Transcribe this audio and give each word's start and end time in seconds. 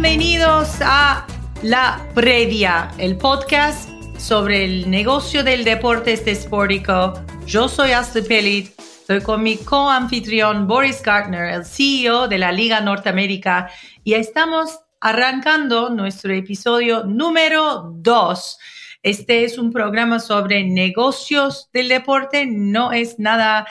Bienvenidos 0.00 0.76
a 0.80 1.26
La 1.60 2.06
Previa, 2.14 2.88
el 2.98 3.16
podcast 3.16 3.90
sobre 4.16 4.64
el 4.64 4.88
negocio 4.88 5.42
del 5.42 5.64
deporte 5.64 6.12
este 6.12 6.30
esportico. 6.30 7.14
Yo 7.46 7.68
soy 7.68 7.90
Ashley 7.90 8.22
Pellit, 8.22 8.78
estoy 8.78 9.20
con 9.22 9.42
mi 9.42 9.56
co-anfitrión 9.56 10.68
Boris 10.68 11.02
Gartner, 11.02 11.52
el 11.52 11.64
CEO 11.64 12.28
de 12.28 12.38
la 12.38 12.52
Liga 12.52 12.80
Norteamérica, 12.80 13.70
y 14.04 14.14
estamos 14.14 14.78
arrancando 15.00 15.90
nuestro 15.90 16.32
episodio 16.32 17.02
número 17.02 17.90
2. 17.96 18.58
Este 19.02 19.42
es 19.42 19.58
un 19.58 19.72
programa 19.72 20.20
sobre 20.20 20.62
negocios 20.62 21.70
del 21.72 21.88
deporte, 21.88 22.46
no 22.46 22.92
es 22.92 23.18
nada 23.18 23.66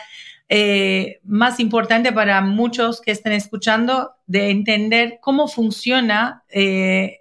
eh, 0.49 1.21
más 1.23 1.61
importante 1.61 2.11
para 2.11 2.41
muchos 2.41 2.99
que 2.99 3.11
estén 3.11 3.31
escuchando 3.31 4.16
de 4.27 4.51
entender 4.51 5.19
cómo 5.21 5.47
funciona 5.47 6.43
eh, 6.49 7.17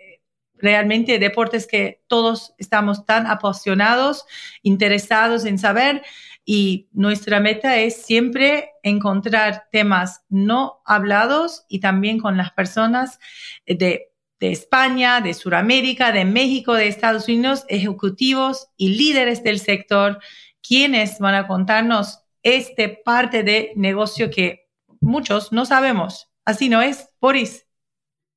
realmente 0.59 1.19
deportes 1.19 1.67
que 1.67 2.03
todos 2.07 2.55
estamos 2.59 3.07
tan 3.07 3.27
apasionados, 3.27 4.27
interesados 4.63 5.45
en 5.45 5.59
saber 5.59 6.03
y 6.45 6.89
nuestra 6.93 7.41
meta 7.41 7.77
es 7.79 8.03
siempre 8.03 8.71
encontrar 8.83 9.65
temas 9.73 10.25
no 10.29 10.81
hablados 10.85 11.65
y 11.69 11.81
también 11.81 12.19
con 12.19 12.37
las 12.37 12.53
personas 12.53 13.19
de, 13.67 14.13
España, 14.39 15.21
de 15.21 15.35
Sudamérica, 15.35 16.13
de 16.13 16.25
México, 16.25 16.75
de 16.75 16.87
Estados 16.89 17.27
Unidos, 17.27 17.65
ejecutivos 17.69 18.69
y 18.77 18.91
líderes 18.91 19.43
del 19.43 19.59
sector, 19.59 20.21
quienes 20.63 21.19
van 21.19 21.35
a 21.35 21.49
contarnos 21.49 22.21
este 22.43 22.89
parte 22.89 23.43
de 23.43 23.73
negocio 23.75 24.31
que 24.31 24.69
muchos 25.01 25.51
no 25.53 25.65
sabemos. 25.65 26.31
Así 26.47 26.69
no 26.69 26.81
es, 26.81 27.09
Boris. 27.21 27.67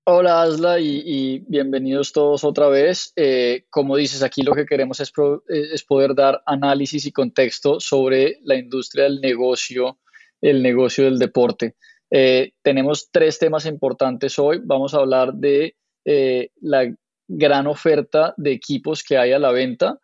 Hola 0.03 0.41
Asla 0.41 0.79
y, 0.79 1.45
bienvenidos 1.47 2.11
todos 2.11 2.43
otra 2.43 2.67
vez. 2.67 3.13
Eh, 3.15 3.65
como 3.69 3.95
dices, 3.95 4.23
aquí 4.23 4.41
lo 4.41 4.55
que 4.55 4.65
queremos 4.65 4.99
es, 4.99 5.13
es, 5.47 5.83
poder 5.83 6.15
dar 6.15 6.41
análisis 6.47 7.05
y 7.05 7.11
contexto 7.11 7.79
sobre 7.79 8.39
la 8.41 8.55
industria 8.55 9.03
del 9.03 9.21
negocio, 9.21 9.99
el 10.41 10.63
negocio 10.63 11.05
del 11.05 11.19
deporte. 11.19 11.75
Eh, 12.09 12.53
tenemos 12.63 13.11
tres 13.11 13.37
temas 13.37 13.67
importantes 13.67 14.39
hoy. 14.39 14.59
Vamos 14.63 14.95
a 14.95 14.97
hablar 14.97 15.35
de 15.35 15.75
eh, 16.03 16.49
la 16.61 16.91
gran 17.27 17.67
oferta 17.67 18.33
de 18.37 18.51
equipos 18.51 19.03
que 19.03 19.17
hay 19.17 19.33
a 19.33 19.39
la 19.39 19.51
venta 19.51 19.99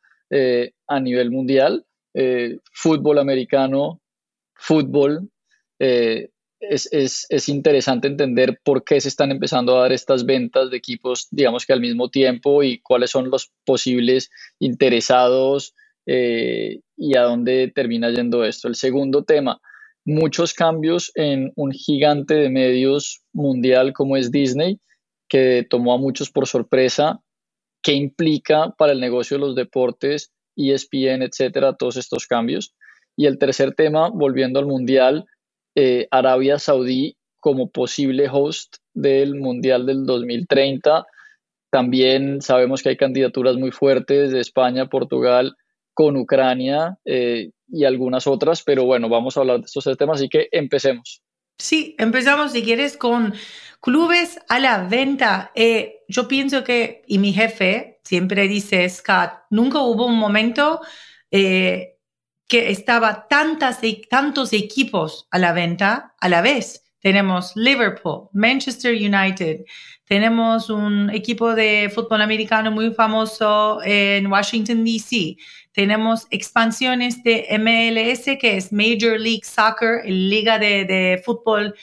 a 0.88 1.00
nivel 1.00 1.32
mundial. 1.32 1.86
Eh, 2.18 2.60
fútbol 2.72 3.20
americano, 3.20 4.00
fútbol. 4.54 5.30
Eh, 5.80 6.30
es, 6.70 7.50
interesante 7.50 8.08
entender 8.08 8.59
por 8.64 8.84
qué 8.84 9.00
se 9.02 9.09
están 9.09 9.31
empezando 9.31 9.78
a 9.78 9.81
dar 9.81 9.92
estas 9.92 10.26
ventas 10.26 10.70
de 10.70 10.78
equipos, 10.78 11.28
digamos 11.31 11.66
que 11.66 11.74
al 11.74 11.81
mismo 11.81 12.09
tiempo, 12.09 12.64
y 12.64 12.80
cuáles 12.81 13.12
son 13.12 13.30
los 13.30 13.52
posibles 13.66 14.30
interesados 14.59 15.74
eh, 16.06 16.80
y 16.98 17.18
a 17.18 17.24
dónde 17.24 17.72
termina 17.74 18.09
yendo 18.09 18.44
esto. 18.44 18.68
El 18.68 18.76
segundo 18.76 19.24
tema, 19.24 19.62
muchos 20.06 20.53
cambios 20.53 21.12
en 21.16 21.52
un 21.56 21.72
gigante 21.72 22.36
de 22.36 22.50
medios 22.50 23.24
mundial 23.34 23.94
como 23.94 24.18
es 24.18 24.32
Disney, 24.32 24.80
que 25.28 25.66
tomó 25.70 25.94
a 25.94 25.97
muchos 25.97 26.30
por 26.30 26.47
sorpresa. 26.47 27.22
¿Qué 27.82 27.94
implica 27.94 28.74
para 28.78 28.94
el 28.94 29.00
negocio 29.00 29.38
de 29.38 29.42
los 29.42 29.56
deportes 29.56 30.32
ESPN, 30.56 31.24
etcétera, 31.24 31.74
todos 31.74 31.97
estos 31.97 32.28
cambios. 32.28 32.74
Y 33.16 33.28
el 33.28 33.38
tercer 33.38 33.74
tema, 33.74 34.09
volviendo 34.09 34.59
al 34.59 34.66
Mundial, 34.66 35.26
eh, 35.75 36.08
Arabia 36.12 36.58
Saudí 36.59 37.16
como 37.40 37.69
posible 37.69 38.28
host 38.31 38.78
del 38.94 39.36
Mundial 39.36 39.86
del 39.86 40.06
2030. 40.06 41.06
También 41.69 42.41
sabemos 42.41 42.81
que 42.81 42.90
hay 42.90 42.97
candidaturas 42.97 43.56
muy 43.58 43.72
fuertes 43.72 44.31
de 44.31 44.40
España, 44.40 44.88
Portugal, 44.88 45.56
con 45.94 46.18
Ucrania 46.18 46.97
eh, 47.06 47.52
y 47.68 47.85
algunas 47.85 48.28
otras, 48.28 48.64
pero 48.64 48.85
bueno, 48.85 49.09
vamos 49.09 49.38
a 49.38 49.41
hablar 49.41 49.59
de 49.59 49.66
estos 49.66 49.84
tres 49.84 49.97
temas, 49.97 50.19
así 50.19 50.30
que 50.30 50.50
empecemos. 50.52 51.22
Sí, 51.58 51.96
empezamos 51.97 52.52
si 52.52 52.64
quieres 52.64 52.97
con 52.97 53.34
clubes 53.80 54.40
a 54.50 54.59
la 54.59 54.88
venta. 54.88 55.52
Eh, 55.56 56.00
yo 56.08 56.28
pienso 56.28 56.64
que, 56.64 57.03
y 57.08 57.18
mi 57.18 57.31
jefe, 57.31 58.00
siempre 58.03 58.47
dice 58.47 58.88
Scott, 58.90 59.31
nunca 59.50 59.80
hubo 59.81 60.06
un 60.06 60.18
momento 60.18 60.81
eh, 61.31 61.95
que 62.48 62.70
estaba 62.70 63.28
tantas, 63.28 63.80
tantos 64.10 64.54
equipos 64.54 65.28
a 65.32 65.40
la 65.40 65.54
venta 65.54 66.14
a 66.20 66.30
la 66.30 66.42
vez. 66.42 66.84
Tenemos 67.00 67.52
Liverpool, 67.56 68.30
Manchester 68.34 68.96
United, 68.96 69.62
tenemos 70.06 70.70
un 70.70 71.10
equipo 71.10 71.56
de 71.56 71.92
fútbol 71.94 72.22
americano 72.22 72.72
muy 72.72 72.94
famoso 72.94 73.80
en 73.84 74.28
Washington, 74.28 74.86
D.C. 74.86 75.36
Tenemos 75.72 76.28
expansiones 76.30 77.24
de 77.24 77.48
MLS, 77.60 78.38
que 78.40 78.58
es 78.58 78.72
Major 78.72 79.20
League 79.20 79.42
Soccer, 79.44 80.04
liga 80.06 80.60
de, 80.60 80.86
de 80.86 81.22
fútbol 81.26 81.74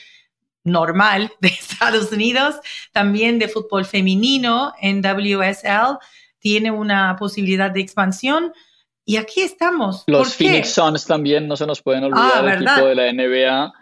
normal 0.63 1.33
de 1.41 1.49
Estados 1.49 2.13
Unidos, 2.13 2.55
también 2.93 3.39
de 3.39 3.49
fútbol 3.49 3.83
femenino 3.83 4.73
en 4.81 5.01
WSL, 5.01 5.97
tiene 6.39 6.71
una 6.71 7.17
posibilidad 7.17 7.71
de 7.71 7.81
expansión. 7.81 8.53
Y 9.05 9.17
aquí 9.17 9.41
estamos. 9.41 10.03
Los 10.07 10.35
Phoenix 10.35 10.69
Suns 10.69 11.05
también 11.05 11.47
no 11.47 11.55
se 11.55 11.67
nos 11.67 11.81
pueden 11.81 12.05
olvidar 12.05 12.47
ah, 12.47 12.53
equipo 12.55 12.87
de 12.87 12.95
la 12.95 13.11
NBA. 13.11 13.73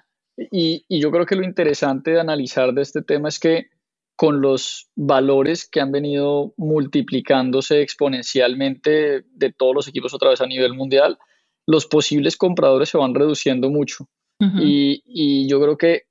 Y, 0.51 0.85
y, 0.87 1.01
yo 1.01 1.11
creo 1.11 1.25
que 1.25 1.35
lo 1.35 1.43
interesante 1.43 2.11
de 2.11 2.19
analizar 2.19 2.73
de 2.73 2.81
este 2.81 3.03
tema 3.03 3.29
es 3.29 3.39
que 3.39 3.67
con 4.15 4.41
los 4.41 4.89
valores 4.95 5.67
que 5.69 5.79
han 5.81 5.91
venido 5.91 6.53
multiplicándose 6.57 7.81
exponencialmente 7.81 9.23
de 9.31 9.51
todos 9.51 9.75
los 9.75 9.87
equipos 9.87 10.13
otra 10.13 10.29
vez 10.29 10.41
a 10.41 10.47
nivel 10.47 10.73
mundial, 10.73 11.19
los 11.67 11.85
posibles 11.85 12.37
compradores 12.37 12.89
se 12.89 12.97
van 12.97 13.13
reduciendo 13.13 13.69
mucho. 13.69 14.07
y, 14.39 15.03
y, 15.05 15.47
yo 15.47 15.61
creo 15.61 15.77
que 15.77 16.03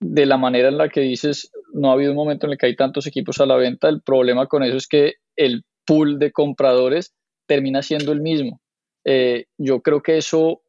de 0.00 0.26
la 0.26 0.36
manera 0.36 0.68
en 0.68 0.78
la 0.78 0.88
que 0.88 1.00
dices, 1.00 1.52
no 1.72 1.90
ha 1.90 1.94
habido 1.94 2.10
un 2.10 2.16
momento 2.16 2.46
en 2.46 2.52
el 2.52 2.58
que 2.58 2.66
hay 2.66 2.76
tantos 2.76 3.06
equipos 3.06 3.40
a 3.40 3.46
la 3.46 3.56
venta, 3.56 3.88
el 3.88 4.02
problema 4.02 4.46
con 4.46 4.64
eso 4.64 4.76
es 4.76 4.88
que 4.88 5.14
el 5.36 5.64
pool 5.84 6.18
de 6.18 6.32
compradores 6.32 7.14
termina 7.48 7.82
siendo 7.82 8.12
el 8.12 8.20
mismo. 8.20 8.60
Eh, 9.04 9.46
yo 9.58 9.80
creo 9.80 10.02
que 10.02 10.18
eso 10.18 10.62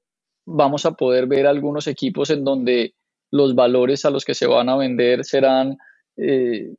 vamos 0.46 0.86
a 0.86 0.94
poder 0.94 1.28
ver 1.28 1.46
algunos 1.46 1.86
equipos 1.86 2.32
en 2.32 2.44
donde 2.44 2.96
los 3.32 3.54
valores 3.54 4.06
a 4.06 4.10
los 4.10 4.26
que 4.26 4.34
se 4.34 4.48
van 4.48 4.70
a 4.70 4.78
vender 4.78 5.24
serán 5.24 5.78
eh, 6.18 6.74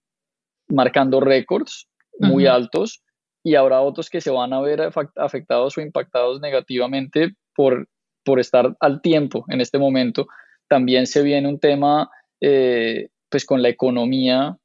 marcando 0.69 1.21
récords 1.21 1.87
muy 2.19 2.47
altos 2.47 3.03
y 3.43 3.55
habrá 3.55 3.81
otros 3.81 4.11
que 4.11 4.21
se 4.21 4.31
van 4.31 4.53
a 4.53 4.61
ver 4.61 4.91
afectados 5.17 5.79
o 5.79 5.81
impactados 5.81 6.41
negativamente 6.41 7.35
por, 7.55 7.89
por 8.25 8.41
estar 8.41 8.77
al 8.81 9.01
tiempo 9.01 9.45
en 9.49 9.61
este 9.61 9.79
momento. 9.79 10.27
También 10.69 11.07
se 11.07 11.23
viene 11.23 11.49
un 11.49 11.59
tema 11.59 12.11
eh, 12.41 13.09
pues 13.29 13.47
con 13.47 13.63
la 13.63 13.69
economía 13.69 14.59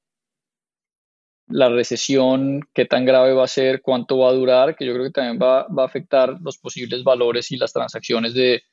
la 1.47 1.69
recesión, 1.69 2.61
qué 2.73 2.85
tan 2.85 3.05
grave 3.05 3.33
va 3.33 3.43
a 3.45 3.47
ser, 3.47 3.81
cuánto 3.81 4.17
va 4.17 4.29
a 4.29 4.33
durar, 4.33 4.75
que 4.75 4.85
yo 4.85 4.93
creo 4.93 5.05
que 5.05 5.11
también 5.11 5.39
va, 5.41 5.67
va 5.67 5.83
a 5.83 5.85
afectar 5.85 6.37
los 6.41 6.57
posibles 6.57 7.03
valores 7.03 7.51
y 7.51 7.57
las 7.57 7.73
transacciones 7.73 8.33
de, 8.33 8.63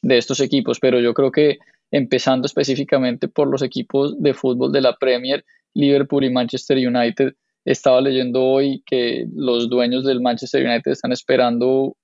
de 0.00 0.18
estos 0.18 0.40
equipos. 0.40 0.78
Pero 0.80 1.00
yo 1.00 1.14
creo 1.14 1.30
que 1.30 1.58
empezando 1.90 2.46
específicamente 2.46 3.28
por 3.28 3.48
los 3.48 3.62
equipos 3.62 4.20
de 4.20 4.34
fútbol 4.34 4.72
de 4.72 4.80
la 4.80 4.96
Premier, 4.96 5.44
Liverpool 5.74 6.24
y 6.24 6.30
Manchester 6.30 6.76
United, 6.76 7.34
estaba 7.64 8.00
leyendo 8.00 8.42
hoy 8.42 8.82
que 8.86 9.26
los 9.34 9.68
dueños 9.68 10.04
del 10.04 10.20
Manchester 10.20 10.66
United 10.66 10.90
están 10.92 11.12
esperando 11.12 11.96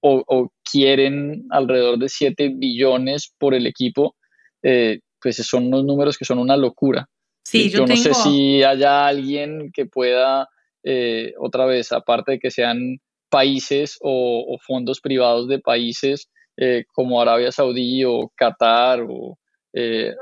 o, 0.00 0.52
quieren 0.70 1.46
alrededor 1.50 1.98
de 1.98 2.08
7 2.08 2.52
billones 2.56 3.32
por 3.38 3.54
el 3.54 3.66
equipo, 3.66 4.16
eh, 4.62 5.00
pues 5.20 5.36
son 5.36 5.66
unos 5.66 5.84
números 5.84 6.18
que 6.18 6.24
son 6.24 6.38
una 6.38 6.56
locura. 6.56 7.08
Sí, 7.50 7.70
yo, 7.70 7.86
no 7.86 7.96
sé 7.96 8.14
si 8.14 8.62
haya 8.62 9.06
alguien 9.06 9.70
que 9.72 9.86
pueda, 9.86 10.48
eh, 10.84 11.32
otra 11.38 11.66
vez, 11.66 11.92
aparte 11.92 12.32
de 12.32 12.38
que 12.38 12.50
sean 12.50 12.98
países 13.30 13.98
o, 14.00 14.56
fondos 14.66 15.00
privados 15.00 15.48
de 15.48 15.58
países 15.58 16.30
eh, 16.56 16.84
como 16.92 17.20
Arabia 17.20 17.52
Saudí 17.52 18.04
o 18.04 18.32
Qatar 18.36 19.06
o 19.08 19.38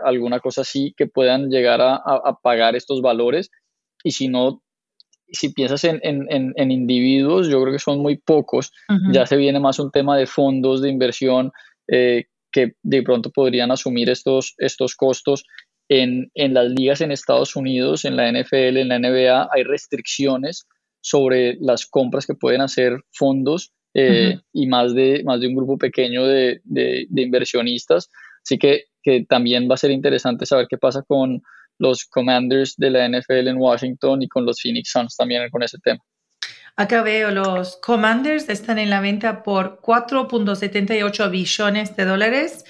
alguna 0.05 0.39
cosa 0.41 0.61
así, 0.61 0.93
que 0.97 1.07
puedan 1.07 1.49
llegar 1.49 1.81
a, 1.81 2.37
pagar 2.43 2.77
estos 2.77 3.01
valores. 3.01 3.51
Y 4.05 4.11
si 4.11 4.29
no, 4.29 4.61
si 5.33 5.53
piensas 5.53 5.85
en, 5.85 6.01
en, 6.03 6.71
individuos, 6.71 7.49
yo 7.49 7.61
creo 7.63 7.73
que 7.73 7.79
son 7.79 8.01
muy 8.01 8.17
pocos. 8.19 8.73
Ya 9.13 9.27
se 9.27 9.37
viene 9.37 9.61
más 9.61 9.79
un 9.79 9.91
tema 9.91 10.17
de 10.17 10.27
fondos 10.27 10.83
de 10.83 10.91
inversión 10.91 11.53
eh, 11.89 12.25
que 12.53 12.73
de 12.83 13.03
pronto 13.03 13.31
podrían 13.31 13.71
asumir 13.71 14.09
estos, 14.09 14.55
estos 14.59 14.95
costos. 14.95 15.45
En, 15.89 16.31
las 16.35 16.71
ligas 16.71 17.01
en 17.01 17.13
Estados 17.13 17.55
Unidos, 17.55 18.05
en 18.05 18.17
la 18.17 18.31
NFL, 18.31 18.79
en 18.79 18.89
la 18.89 18.99
NBA, 18.99 19.49
hay 19.53 19.63
restricciones 19.63 20.67
sobre 21.01 21.57
las 21.61 21.87
compras 21.87 22.27
que 22.27 22.35
pueden 22.35 22.61
hacer 22.61 23.01
fondos 23.13 23.73
eh, 23.95 24.39
y 24.53 24.67
más 24.67 24.95
de, 24.95 25.23
más 25.25 25.41
de 25.41 25.47
un 25.47 25.55
grupo 25.55 25.79
pequeño 25.79 26.27
de, 26.27 26.61
de, 26.65 27.07
de 27.09 27.23
inversionistas. 27.23 28.11
Así 28.43 28.59
que, 28.59 28.85
que 29.03 29.25
también 29.29 29.69
va 29.71 29.75
a 29.75 29.79
ser 29.79 29.93
interesante 29.93 30.47
saber 30.47 30.67
qué 30.69 30.77
pasa 30.77 31.03
con, 31.03 31.43
los 31.79 32.05
Commanders 32.07 32.77
de 32.77 32.91
la 32.91 33.09
NFL 33.09 33.49
en 33.49 33.59
Washington 33.59 34.23
y 34.23 34.29
con 34.29 34.47
los 34.47 34.61
Phoenix 34.61 34.91
Suns 34.91 35.17
también 35.17 35.49
con 35.51 35.63
ese 35.63 35.79
tema. 35.79 36.01
Acá 36.77 37.03
veo, 37.03 37.31
los 37.31 37.79
Commanders 37.79 38.49
están 38.49 38.79
en 38.79 38.91
la 38.91 39.01
venta 39.01 39.43
por 39.43 39.81
4.78 39.81 41.31
billones 41.31 41.97
de 41.97 42.05
dólares. 42.05 42.65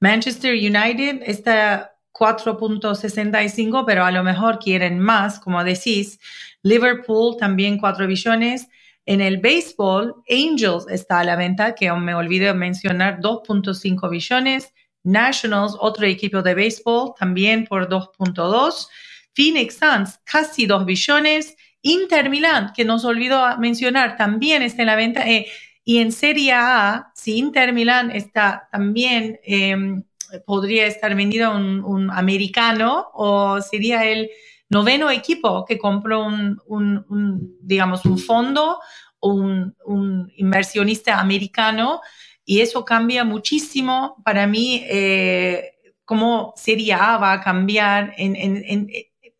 Manchester 0.00 0.54
United 0.54 1.22
está 1.24 1.91
4.65, 2.12 3.84
pero 3.86 4.04
a 4.04 4.10
lo 4.10 4.22
mejor 4.22 4.58
quieren 4.58 4.98
más, 4.98 5.38
como 5.38 5.64
decís. 5.64 6.18
Liverpool 6.62 7.36
también 7.38 7.78
4 7.78 8.06
billones. 8.06 8.68
En 9.04 9.20
el 9.20 9.38
béisbol, 9.38 10.14
Angels 10.30 10.86
está 10.88 11.20
a 11.20 11.24
la 11.24 11.36
venta, 11.36 11.74
que 11.74 11.90
me 11.92 12.14
olvidé 12.14 12.54
mencionar, 12.54 13.20
2.5 13.20 14.08
billones. 14.10 14.72
Nationals, 15.04 15.76
otro 15.80 16.06
equipo 16.06 16.42
de 16.42 16.54
béisbol, 16.54 17.14
también 17.18 17.66
por 17.66 17.88
2.2. 17.88 18.88
Phoenix 19.34 19.78
Suns, 19.78 20.20
casi 20.24 20.66
2 20.66 20.84
billones. 20.86 21.56
Inter 21.82 22.30
Milan, 22.30 22.72
que 22.74 22.84
nos 22.84 23.04
olvidó 23.04 23.58
mencionar, 23.58 24.16
también 24.16 24.62
está 24.62 24.82
en 24.82 24.86
la 24.86 24.96
venta. 24.96 25.28
Eh, 25.28 25.46
y 25.84 25.98
en 25.98 26.12
Serie 26.12 26.52
A, 26.52 27.10
si 27.14 27.38
Inter 27.38 27.72
Milan 27.72 28.12
está 28.12 28.68
también, 28.70 29.40
em, 29.44 30.04
podría 30.40 30.86
estar 30.86 31.14
vendido 31.14 31.54
un, 31.54 31.84
un, 31.84 32.10
americano 32.10 33.08
o 33.14 33.60
sería 33.60 34.04
el 34.04 34.30
noveno 34.68 35.10
equipo 35.10 35.64
que 35.64 35.78
compró 35.78 36.26
un, 36.26 37.58
digamos, 37.60 38.04
un 38.04 38.18
fondo 38.18 38.78
o 39.20 39.34
un 39.34 40.32
inversionista 40.36 41.20
americano 41.20 42.00
y 42.44 42.60
eso 42.60 42.84
cambia 42.84 43.24
muchísimo 43.24 44.20
para 44.24 44.46
mí 44.46 44.84
eh, 44.88 45.72
cómo 46.04 46.52
Serie 46.56 46.94
A 46.94 47.16
va 47.16 47.32
a 47.32 47.40
cambiar 47.40 48.14
en, 48.16 48.36
en, 48.36 48.88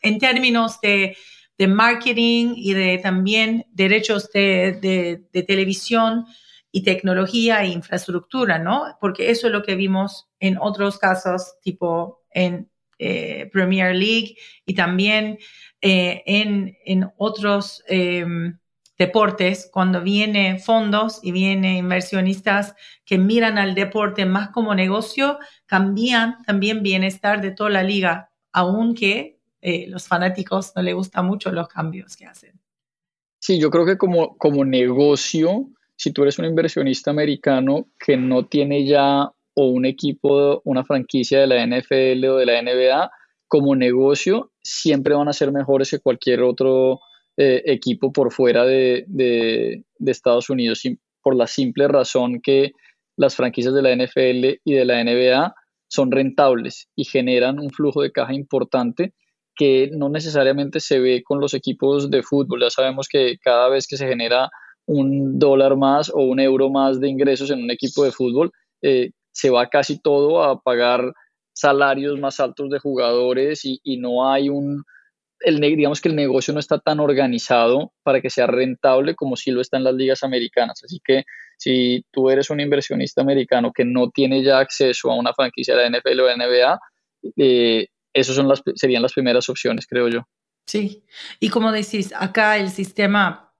en, 0.00 0.18
términos 0.18 0.80
de, 0.80 1.16
de, 1.58 1.66
marketing 1.66 2.54
y 2.56 2.74
de 2.74 2.98
también 2.98 3.66
derechos 3.72 4.30
de, 4.32 4.78
de, 5.32 5.42
televisión 5.42 6.26
y 6.70 6.82
tecnología 6.82 7.62
e 7.62 7.68
infraestructura, 7.68 8.58
¿no? 8.58 8.96
Porque 9.00 9.30
eso 9.30 9.48
es 9.48 9.52
lo 9.52 9.62
que 9.62 9.74
vimos 9.74 10.28
en 10.42 10.58
otros 10.58 10.98
casos, 10.98 11.54
tipo 11.62 12.24
en 12.30 12.68
eh, 12.98 13.48
Premier 13.52 13.94
League 13.94 14.36
y 14.66 14.74
también 14.74 15.38
eh, 15.80 16.22
en, 16.26 16.76
en, 16.84 17.10
otros 17.16 17.82
em, 17.86 18.58
deportes, 18.98 19.70
cuando 19.72 20.02
viene 20.02 20.58
fondos 20.58 21.20
y 21.22 21.30
viene 21.30 21.78
inversionistas 21.78 22.74
que 23.04 23.18
miran 23.18 23.56
al 23.56 23.76
deporte 23.76 24.26
más 24.26 24.50
como 24.50 24.74
negocio, 24.74 25.38
cambian 25.66 26.42
también 26.44 26.82
bienestar 26.82 27.40
de 27.40 27.52
toda 27.52 27.70
la 27.70 27.84
liga, 27.84 28.30
aunque 28.52 29.38
eh, 29.60 29.86
los 29.88 30.08
fanáticos 30.08 30.72
no 30.74 30.82
les 30.82 30.94
gustan 30.94 31.26
mucho 31.26 31.52
los 31.52 31.68
cambios 31.68 32.16
que 32.16 32.26
hacen. 32.26 32.60
Sí, 33.38 33.60
yo 33.60 33.70
creo 33.70 33.86
que 33.86 33.96
como, 33.96 34.36
como 34.38 34.64
negocio, 34.64 35.68
si 35.94 36.10
tú 36.10 36.22
eres 36.22 36.38
un 36.40 36.46
inversionista 36.46 37.12
americano 37.12 37.88
que 37.96 38.16
no 38.16 38.46
tiene 38.46 38.84
ya 38.84 39.30
o 39.54 39.66
un 39.66 39.84
equipo, 39.84 40.62
una 40.64 40.84
franquicia 40.84 41.40
de 41.40 41.46
la 41.46 41.66
NFL 41.66 42.24
o 42.26 42.36
de 42.36 42.46
la 42.46 42.62
NBA, 42.62 43.10
como 43.48 43.76
negocio 43.76 44.50
siempre 44.62 45.14
van 45.14 45.28
a 45.28 45.32
ser 45.32 45.52
mejores 45.52 45.90
que 45.90 46.00
cualquier 46.00 46.42
otro 46.42 47.00
eh, 47.36 47.62
equipo 47.66 48.12
por 48.12 48.32
fuera 48.32 48.64
de, 48.64 49.04
de, 49.08 49.84
Estados 50.06 50.50
Unidos, 50.50 50.82
por 51.22 51.36
la 51.36 51.46
simple 51.46 51.88
razón 51.88 52.40
que 52.42 52.72
las 53.16 53.36
franquicias 53.36 53.74
de 53.74 53.82
la 53.82 53.94
NFL 53.94 54.60
y 54.64 54.74
de 54.74 54.84
la 54.84 55.02
NBA 55.02 55.54
son 55.88 56.10
rentables 56.10 56.88
y 56.96 57.04
generan 57.04 57.58
un 57.58 57.70
flujo 57.70 58.02
de 58.02 58.12
caja 58.12 58.34
importante 58.34 59.12
que 59.54 59.90
no 59.92 60.08
necesariamente 60.08 60.80
se 60.80 60.98
ve 60.98 61.22
con 61.22 61.40
los 61.40 61.52
equipos 61.54 62.10
de 62.10 62.22
fútbol. 62.22 62.62
Ya 62.62 62.70
sabemos 62.70 63.08
que 63.08 63.36
cada 63.42 63.68
vez 63.68 63.86
que 63.86 63.98
se 63.98 64.08
genera 64.08 64.50
un 64.86 65.38
dólar 65.38 65.76
más 65.76 66.10
o 66.10 66.22
un 66.22 66.40
euro 66.40 66.70
más 66.70 67.00
de 67.00 67.08
ingresos 67.08 67.50
en 67.50 67.62
un 67.62 67.70
equipo 67.70 68.04
de 68.04 68.12
fútbol, 68.12 68.50
eh, 68.82 69.10
se 69.32 69.50
va 69.50 69.68
casi 69.68 70.00
todo 70.00 70.42
a 70.42 70.60
pagar 70.60 71.12
salarios 71.54 72.18
más 72.18 72.40
altos 72.40 72.70
de 72.70 72.78
jugadores 72.78 73.62
y 73.64 73.96
no 73.98 74.30
hay 74.30 74.48
un, 74.48 74.84
el, 75.44 75.60
digamos 75.60 76.00
que 76.00 76.08
el 76.08 76.16
negocio 76.16 76.54
no 76.54 76.60
está 76.60 76.78
tan 76.78 77.00
organizado 77.00 77.92
para 78.02 78.20
que 78.20 78.30
sea 78.30 78.46
rentable 78.46 79.14
como 79.14 79.36
si 79.36 79.50
lo 79.50 79.60
está 79.60 79.76
en 79.76 79.84
las 79.84 79.94
ligas 79.94 80.22
americanas. 80.22 80.82
Así 80.84 81.00
que 81.04 81.24
si 81.56 82.04
tú 82.10 82.30
eres 82.30 82.50
un 82.50 82.60
inversionista 82.60 83.22
americano 83.22 83.72
que 83.72 83.84
no 83.84 84.10
tiene 84.10 84.42
ya 84.42 84.58
acceso 84.58 85.10
a 85.10 85.16
una 85.16 85.34
franquicia 85.34 85.76
de 85.76 85.90
la 85.90 85.98
NFL 85.98 86.20
o 86.20 86.26
de 86.26 86.36
la 86.36 86.46
NBA, 86.46 86.80
eh, 87.36 87.86
esas 88.12 88.36
las, 88.38 88.62
serían 88.74 89.02
las 89.02 89.12
primeras 89.12 89.48
opciones, 89.48 89.86
creo 89.86 90.08
yo. 90.08 90.26
Sí, 90.66 91.04
y 91.40 91.48
como 91.48 91.72
decís, 91.72 92.12
acá 92.16 92.56
el 92.56 92.70
sistema, 92.70 93.52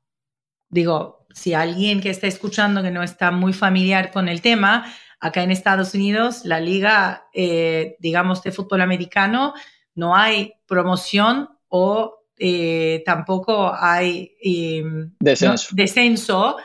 digo, 0.69 1.27
si 1.35 1.55
alguien 1.55 2.01
que 2.01 2.11
está 2.11 2.27
escuchando 2.27 2.83
que 2.83 2.91
no 2.91 3.03
está 3.03 3.31
muy 3.31 3.53
familiar 3.53 4.13
con 4.13 4.29
el 4.29 4.41
tema, 4.41 4.95
acá 5.23 5.45
en 5.45 5.53
Estados 5.53 5.95
Unidos, 5.95 6.45
la 6.45 6.59
liga, 6.59 7.29
eh, 7.33 7.97
digamos, 8.01 8.43
de 8.43 8.51
fútbol 8.51 8.81
americano, 8.81 9.55
no 9.95 10.17
hay 10.17 10.55
promoción 10.67 11.49
o 11.69 12.25
eh, 12.37 13.05
tampoco 13.07 13.73
hay 13.73 14.35
em, 14.43 15.13
descenso. 15.21 16.57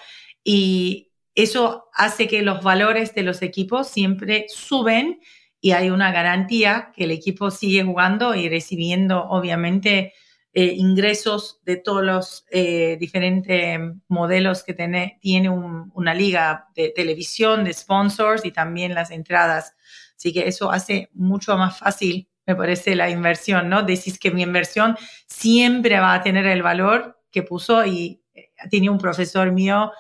y 0.44 1.12
eso 1.36 1.86
hace 1.94 2.28
que 2.28 2.42
los 2.42 2.64
valores 2.64 3.14
de 3.14 3.22
los 3.22 3.44
equipos 3.44 3.90
siempre 3.90 4.48
suben 4.50 5.20
y 5.62 5.74
hay 5.74 5.92
una 5.92 6.12
garantía 6.12 6.92
que 6.96 7.04
el 7.04 7.12
equipo 7.12 7.52
sigue 7.52 7.84
jugando 7.84 8.34
y 8.34 8.50
recibiendo 8.50 9.24
obviamente 9.26 10.14
eh, 10.60 10.74
ingresos 10.76 11.60
de 11.66 11.78
todos 11.78 12.04
los 12.04 12.46
eh, 12.50 12.98
diferentes 13.00 13.80
modelos 14.08 14.64
que 14.64 14.74
tiene, 14.74 15.20
tiene 15.22 15.52
una 15.52 16.16
liga 16.16 16.70
de 16.76 16.90
televisión, 16.96 17.64
de 17.64 17.72
sponsors 17.74 18.44
y 18.44 18.52
también 18.52 18.96
las 18.96 19.12
entradas. 19.12 19.76
Así 20.16 20.34
que 20.34 20.48
eso 20.48 20.72
hace 20.72 21.12
mucho 21.14 21.56
más 21.58 21.78
fácil 21.78 22.28
me 22.48 22.56
parece 22.56 22.96
la 22.96 23.08
inversión, 23.08 23.70
¿no? 23.70 23.84
Decís 23.84 24.18
que 24.18 24.32
mi 24.32 24.42
inversión 24.42 24.98
siempre 25.28 26.00
va 26.00 26.16
a 26.16 26.24
tener 26.24 26.48
el 26.48 26.64
valor 26.64 27.22
que 27.30 27.44
puso 27.44 27.86
y 27.86 28.24
eh, 28.34 28.50
tenía 28.72 28.90
un 28.90 28.98
profesor 28.98 29.52
mío 29.52 29.92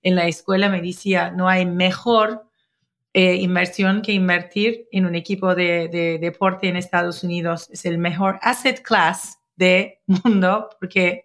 en 0.00 0.14
la 0.14 0.26
escuela, 0.28 0.70
me 0.70 0.80
decía, 0.80 1.30
no 1.30 1.46
hay 1.46 1.66
mejor 1.66 2.48
eh, 3.12 3.34
inversión 3.34 4.00
que 4.00 4.12
invertir 4.12 4.88
en 4.92 5.04
un 5.04 5.14
equipo 5.14 5.54
de, 5.54 5.88
de, 5.88 6.18
deporte 6.18 6.70
en 6.70 6.76
Estados 6.76 7.22
Unidos. 7.22 7.68
Es 7.70 7.84
el 7.84 7.98
mejor 7.98 8.38
asset 8.40 8.80
class 8.80 9.40
del 9.56 9.94
mundo 10.06 10.68
porque 10.80 11.24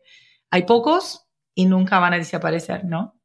hay 0.49 0.63
pocos 0.63 1.25
y 1.55 1.65
nunca 1.65 1.99
van 1.99 2.13
a 2.13 2.17
desaparecer, 2.17 2.85
¿no? 2.85 3.15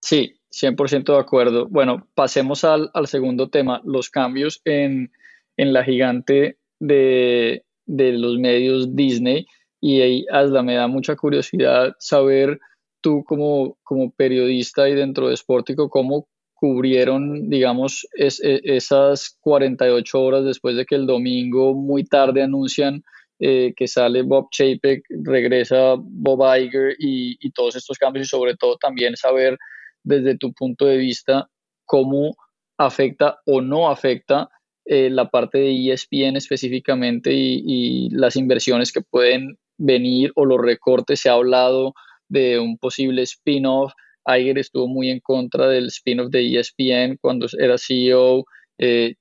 Sí, 0.00 0.40
100% 0.50 1.12
de 1.12 1.18
acuerdo. 1.18 1.68
Bueno, 1.68 2.08
pasemos 2.14 2.64
al, 2.64 2.90
al 2.94 3.06
segundo 3.06 3.48
tema, 3.48 3.80
los 3.84 4.10
cambios 4.10 4.60
en, 4.64 5.12
en 5.56 5.72
la 5.72 5.84
gigante 5.84 6.58
de, 6.78 7.64
los 7.86 8.38
medios 8.38 8.94
Disney. 8.96 9.46
y 9.80 10.00
ahí, 10.00 10.26
Asla, 10.30 10.62
me 10.62 10.74
da 10.74 10.86
mucha 10.88 11.16
curiosidad 11.16 11.94
saber 11.98 12.58
tú 13.02 13.24
como, 13.24 13.78
como 13.82 14.10
periodista 14.10 14.88
y 14.88 14.94
dentro 14.94 15.28
de 15.28 15.36
Sportico, 15.36 15.88
cómo 15.88 16.28
cubrieron, 16.54 17.48
digamos, 17.48 18.06
e, 18.16 18.28
esas 18.64 19.36
48 19.40 20.20
horas 20.20 20.44
después 20.44 20.76
de 20.76 20.84
que 20.84 20.94
el 20.94 21.06
domingo 21.06 21.74
muy 21.74 22.04
tarde 22.04 22.42
anuncian 22.42 23.02
eh, 23.42 23.72
que 23.74 23.88
sale 23.88 24.20
Bob 24.20 24.48
Chapek, 24.50 25.02
regresa 25.24 25.94
Bob 25.98 26.42
Iger 26.58 26.94
y, 26.98 27.50
todos 27.52 27.74
estos 27.74 27.96
cambios 27.96 28.26
y 28.26 28.28
sobre 28.28 28.54
todo 28.54 28.76
también 28.76 29.16
saber 29.16 29.56
desde 30.02 30.36
tu 30.36 30.52
punto 30.52 30.84
de 30.84 30.98
vista 30.98 31.48
cómo 31.86 32.36
afecta 32.76 33.38
o 33.46 33.62
no 33.62 33.90
afecta 33.90 34.50
eh, 34.84 35.08
la 35.08 35.30
parte 35.30 35.56
de 35.56 35.90
ESPN 35.90 36.36
específicamente 36.36 37.32
y, 37.32 38.10
las 38.10 38.36
inversiones 38.36 38.92
que 38.92 39.00
pueden 39.00 39.56
venir 39.78 40.32
o 40.34 40.44
los 40.44 40.60
recortes. 40.60 41.20
Se 41.20 41.30
ha 41.30 41.32
hablado 41.32 41.94
de 42.28 42.58
un 42.58 42.76
posible 42.76 43.22
spin-off. 43.22 43.94
Iger 44.26 44.58
estuvo 44.58 44.86
muy 44.86 45.08
en 45.08 45.20
contra 45.20 45.66
del 45.66 45.86
spin-off 45.86 46.28
de 46.28 46.58
ESPN 46.58 47.16
cuando 47.18 47.46
era 47.58 47.78
CEO. 47.78 48.44
Eh, 48.76 49.14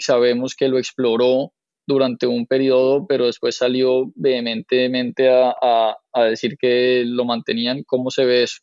sabemos 0.00 0.56
que 0.56 0.66
lo 0.66 0.78
exploró 0.78 1.52
durante 1.94 2.26
un 2.26 2.46
periodo, 2.46 3.06
pero 3.06 3.26
después 3.26 3.56
salió 3.56 4.12
vehementemente 4.14 5.28
a, 5.30 5.96
decir 6.28 6.56
que 6.58 7.02
lo 7.06 7.24
mantenían. 7.24 7.82
¿Cómo 7.84 8.10
se 8.10 8.24
ve 8.24 8.44
eso? 8.44 8.58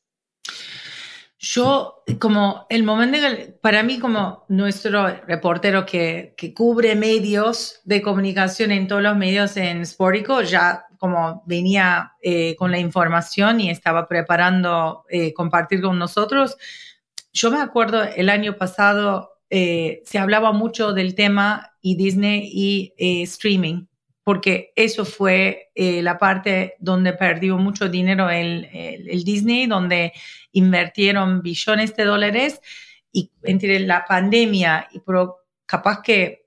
Yo, 1.40 2.04
como 2.20 2.66
el 2.70 2.84
momento, 2.84 3.18
para 3.62 3.84
mí, 3.84 4.00
como 4.00 4.46
nuestro 4.48 5.08
reportero 5.28 5.86
que, 5.86 6.34
cubre 6.56 6.96
medios 6.96 7.82
de 7.84 8.02
comunicación 8.02 8.72
en 8.72 8.88
todos 8.88 9.04
los 9.04 9.16
medios 9.16 9.56
en 9.58 9.86
Sportico, 9.86 10.42
ya 10.42 10.86
como 10.98 11.44
venía 11.46 12.14
eh, 12.24 12.56
con 12.56 12.72
la 12.72 12.80
información 12.80 13.60
y 13.60 13.70
estaba 13.70 14.08
preparando 14.08 15.06
eh, 15.10 15.34
compartir 15.34 15.82
con 15.82 16.00
nosotros, 16.00 16.58
yo 17.32 17.52
me 17.52 17.60
acuerdo 17.60 18.02
el 18.04 18.30
año 18.30 18.58
pasado 18.58 19.37
eh, 19.50 20.02
se 20.06 20.18
hablaba 20.18 20.52
mucho 20.52 20.94
del 20.94 21.16
tema 21.16 21.74
y 21.82 21.96
Disney 21.96 22.50
y 22.52 22.94
eh, 22.98 23.24
streaming, 23.24 23.86
porque 24.24 24.74
eso 24.76 25.06
fue 25.06 25.70
eh, 25.74 26.02
la 26.02 26.18
parte 26.18 26.76
donde 26.80 27.14
perdió 27.14 27.58
mucho 27.58 27.88
dinero 27.88 28.30
el, 28.30 29.24
Disney, 29.24 29.66
donde 29.66 30.12
invirtieron 30.52 31.42
billones 31.42 31.96
de 31.96 32.04
dólares 32.04 32.60
y 33.12 33.32
entre 33.44 33.80
la 33.80 34.04
pandemia 34.06 34.90
y 34.92 35.02
capaz 35.66 36.02
que 36.02 36.46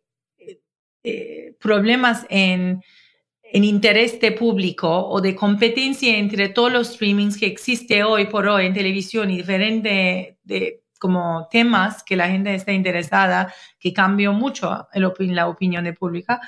problemas 1.58 2.26
en, 2.28 2.82
en 3.42 3.64
interés 3.64 4.20
de 4.20 4.32
público 4.32 5.08
o 5.08 5.20
de 5.20 5.34
competencia 5.34 6.16
entre 6.18 6.50
todos 6.50 6.70
los 6.70 6.88
streamings 6.88 7.38
que 7.38 7.46
existe 7.46 8.04
hoy 8.04 8.26
por 8.26 8.46
hoy 8.46 8.66
en 8.66 8.74
televisión 8.74 9.30
y 9.30 9.38
diferente 9.38 10.36
de 10.44 10.79
como 11.00 11.48
temas 11.50 12.04
que 12.04 12.14
la 12.14 12.28
gente 12.28 12.54
está 12.54 12.72
interesada, 12.72 13.52
que 13.80 13.92
cambió 13.92 14.32
mucho 14.32 14.86
en 14.92 15.34
la 15.34 15.48
opinión 15.48 15.82
de 15.82 15.94
pública. 15.94 16.40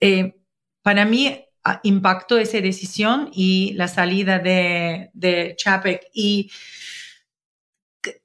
Eh, 0.00 0.34
para 0.82 1.04
mí 1.04 1.46
ah, 1.62 1.80
impactó 1.84 2.38
esa 2.38 2.60
decisión 2.60 3.30
y 3.32 3.74
la 3.74 3.86
salida 3.86 4.40
de, 4.40 5.10
de 5.12 5.54
Chapek. 5.56 6.06
Y 6.12 6.50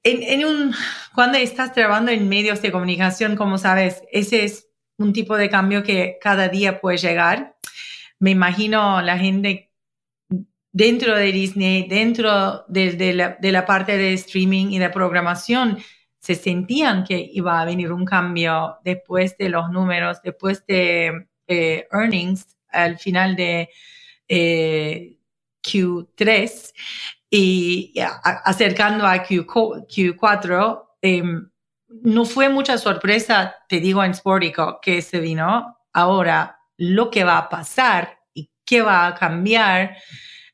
en, 0.02 0.44
un, 0.44 0.74
cuando 1.14 1.38
estás 1.38 1.72
trabajando 1.72 2.10
en 2.10 2.28
medios 2.28 2.60
de 2.62 2.72
comunicación, 2.72 3.36
como 3.36 3.58
sabes, 3.58 4.02
ese 4.10 4.44
es 4.44 4.68
un 4.96 5.12
tipo 5.12 5.36
de 5.36 5.50
cambio 5.50 5.82
que 5.82 6.18
cada 6.20 6.48
día 6.48 6.80
puede 6.80 6.98
llegar. 6.98 7.56
Me 8.18 8.30
imagino 8.30 9.00
la 9.02 9.18
gente 9.18 9.69
dentro 10.72 11.16
de 11.16 11.32
Disney, 11.32 11.88
dentro 11.88 12.64
de, 12.68 13.12
la, 13.52 13.66
parte 13.66 13.96
de 13.96 14.12
streaming 14.14 14.70
y 14.70 14.78
de 14.78 14.90
programación, 14.90 15.78
se 16.18 16.34
sentían 16.34 17.04
que 17.04 17.30
iba 17.32 17.60
a 17.60 17.64
venir 17.64 17.92
un 17.92 18.04
cambio 18.04 18.76
después 18.84 19.36
de 19.38 19.48
los 19.48 19.70
números, 19.70 20.20
después 20.22 20.64
de 20.66 21.26
eh, 21.46 21.88
earnings 21.90 22.56
al 22.68 22.98
final 22.98 23.36
de 23.36 23.70
eh, 24.28 25.16
Q3 25.62 26.72
y 27.30 27.94
acercando 28.44 29.06
a 29.06 29.22
Q, 29.22 29.46
4 30.16 30.96
em, 31.00 31.50
no 31.88 32.24
fue 32.24 32.48
mucha 32.48 32.78
sorpresa, 32.78 33.56
te 33.68 33.80
digo 33.80 34.04
en 34.04 34.14
Sportico, 34.14 34.78
que 34.80 35.02
se 35.02 35.18
vino. 35.18 35.76
Ahora, 35.92 36.60
lo 36.76 37.10
que 37.10 37.24
va 37.24 37.38
a 37.38 37.48
pasar 37.48 38.20
y 38.32 38.50
qué 38.64 38.82
va 38.82 39.08
a 39.08 39.14
cambiar 39.14 39.96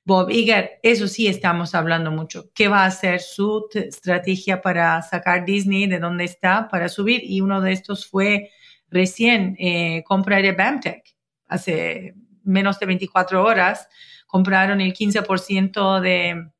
Bob 0.06 0.30
Iger, 0.30 0.78
eso 0.84 1.08
sí 1.08 1.26
estamos 1.26 1.74
hablando 1.74 2.12
mucho. 2.12 2.52
¿Qué 2.54 2.68
va 2.68 2.84
a 2.84 2.90
ser 2.92 3.20
su 3.20 3.68
estrategia 3.74 4.62
para 4.62 5.02
sacar 5.02 5.44
Disney 5.44 5.88
de 5.88 5.98
donde 5.98 6.22
está 6.22 6.68
para 6.68 6.88
subir? 6.88 7.22
Y 7.24 7.40
uno 7.40 7.60
de 7.60 7.72
estos 7.72 8.06
fue 8.06 8.52
recién 8.88 9.56
eh, 9.58 10.04
compra 10.06 10.36
de 10.36 10.52
BAMTech. 10.52 11.02
Hace 11.48 12.14
menos 12.44 12.78
de 12.78 12.86
24 12.86 13.44
horas 13.44 13.88
compraron 14.28 14.80
el 14.80 14.94
15% 14.94 16.00
de, 16.00 16.50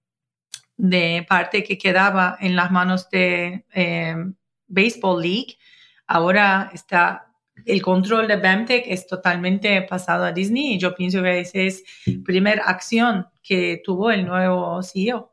de 0.77 1.25
parte 1.29 1.63
que 1.63 1.79
quedaba 1.79 2.37
en 2.41 2.57
las 2.57 2.73
manos 2.73 3.09
de 3.11 3.65
eh, 3.73 4.17
Baseball 4.67 5.23
League. 5.23 5.57
Ahora 6.09 6.69
está 6.75 7.33
el 7.65 7.83
control 7.83 8.29
de 8.29 8.37
BAMTech 8.37 8.85
es 8.87 9.07
totalmente 9.07 9.81
pasado 9.83 10.25
a 10.25 10.33
Disney 10.33 10.75
y 10.75 10.79
yo 10.79 10.95
pienso 10.95 11.23
que 11.23 11.41
esa 11.41 11.59
es 11.59 11.85
la 12.07 12.23
primera 12.25 12.65
acción 12.65 13.27
que 13.43 13.81
tuvo 13.85 14.11
el 14.11 14.27
nuevo 14.27 14.83
CEO. 14.83 15.33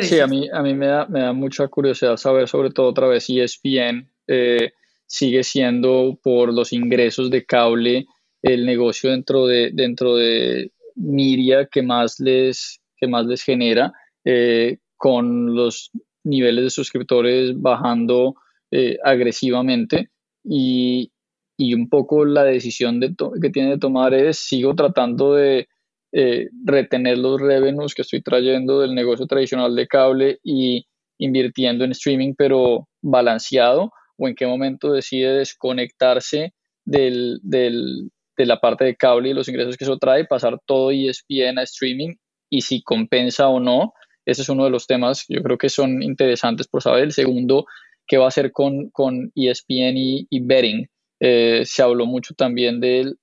sí, 0.00 0.20
a 0.20 0.26
mí, 0.26 0.48
a 0.52 0.62
mí 0.62 0.74
me, 0.74 0.86
da, 0.86 1.06
me 1.06 1.20
da 1.20 1.32
mucha 1.32 1.68
curiosidad 1.68 2.16
saber 2.16 2.48
sobre 2.48 2.70
todo 2.70 2.88
otra 2.88 3.06
vez 3.06 3.24
si 3.24 3.40
ESPN 3.40 4.08
eh, 4.26 4.72
sigue 5.06 5.44
siendo 5.44 6.18
por 6.22 6.52
los 6.52 6.72
ingresos 6.72 7.30
de 7.30 7.44
cable 7.44 8.06
el 8.42 8.66
negocio 8.66 9.10
dentro 9.10 9.46
de, 9.46 9.70
dentro 9.72 10.16
de 10.16 10.72
Miria 10.96 11.66
que 11.66 11.82
más 11.82 12.20
les, 12.20 12.80
que 12.96 13.06
más 13.06 13.26
les 13.26 13.42
genera 13.42 13.92
eh, 14.24 14.78
con 14.96 15.54
los 15.54 15.90
niveles 16.24 16.64
de 16.64 16.70
suscriptores 16.70 17.52
bajando 17.60 18.34
eh, 18.70 18.98
agresivamente 19.04 20.10
y, 20.42 21.10
y 21.56 21.74
un 21.74 21.88
poco 21.88 22.24
la 22.24 22.44
decisión 22.44 23.00
de 23.00 23.14
que 23.40 23.50
tiene 23.50 23.70
de 23.70 23.78
tomar 23.78 24.14
es, 24.14 24.38
sigo 24.38 24.74
tratando 24.74 25.34
de 25.34 25.68
eh, 26.12 26.48
retener 26.64 27.18
los 27.18 27.40
revenues 27.40 27.94
que 27.94 28.02
estoy 28.02 28.22
trayendo 28.22 28.80
del 28.80 28.94
negocio 28.94 29.26
tradicional 29.26 29.74
de 29.74 29.86
cable 29.86 30.38
y 30.42 30.86
invirtiendo 31.18 31.84
en 31.84 31.92
streaming, 31.92 32.34
pero 32.36 32.88
balanceado, 33.02 33.92
o 34.16 34.28
en 34.28 34.34
qué 34.34 34.46
momento 34.46 34.92
decide 34.92 35.32
desconectarse 35.32 36.54
del, 36.84 37.40
del, 37.42 38.10
de 38.36 38.46
la 38.46 38.60
parte 38.60 38.84
de 38.84 38.96
cable 38.96 39.30
y 39.30 39.34
los 39.34 39.48
ingresos 39.48 39.76
que 39.76 39.84
eso 39.84 39.98
trae, 39.98 40.24
pasar 40.24 40.58
todo 40.66 40.90
ESPN 40.90 41.58
a 41.58 41.62
streaming 41.62 42.14
y 42.50 42.62
si 42.62 42.82
compensa 42.82 43.48
o 43.48 43.60
no. 43.60 43.92
Ese 44.26 44.42
es 44.42 44.48
uno 44.48 44.64
de 44.64 44.70
los 44.70 44.86
temas 44.86 45.24
que 45.26 45.34
yo 45.34 45.42
creo 45.42 45.58
que 45.58 45.68
son 45.68 46.02
interesantes 46.02 46.66
por 46.66 46.82
saber. 46.82 47.04
El 47.04 47.12
segundo, 47.12 47.66
qué 48.06 48.18
va 48.18 48.26
a 48.26 48.28
hacer 48.28 48.52
con, 48.52 48.90
con 48.90 49.32
ESPN 49.34 49.96
y, 49.96 50.26
y 50.30 50.40
betting 50.40 50.86
eh, 51.26 51.62
se 51.64 51.82
habló 51.82 52.04
mucho 52.04 52.34
también 52.34 52.80
de 52.80 53.14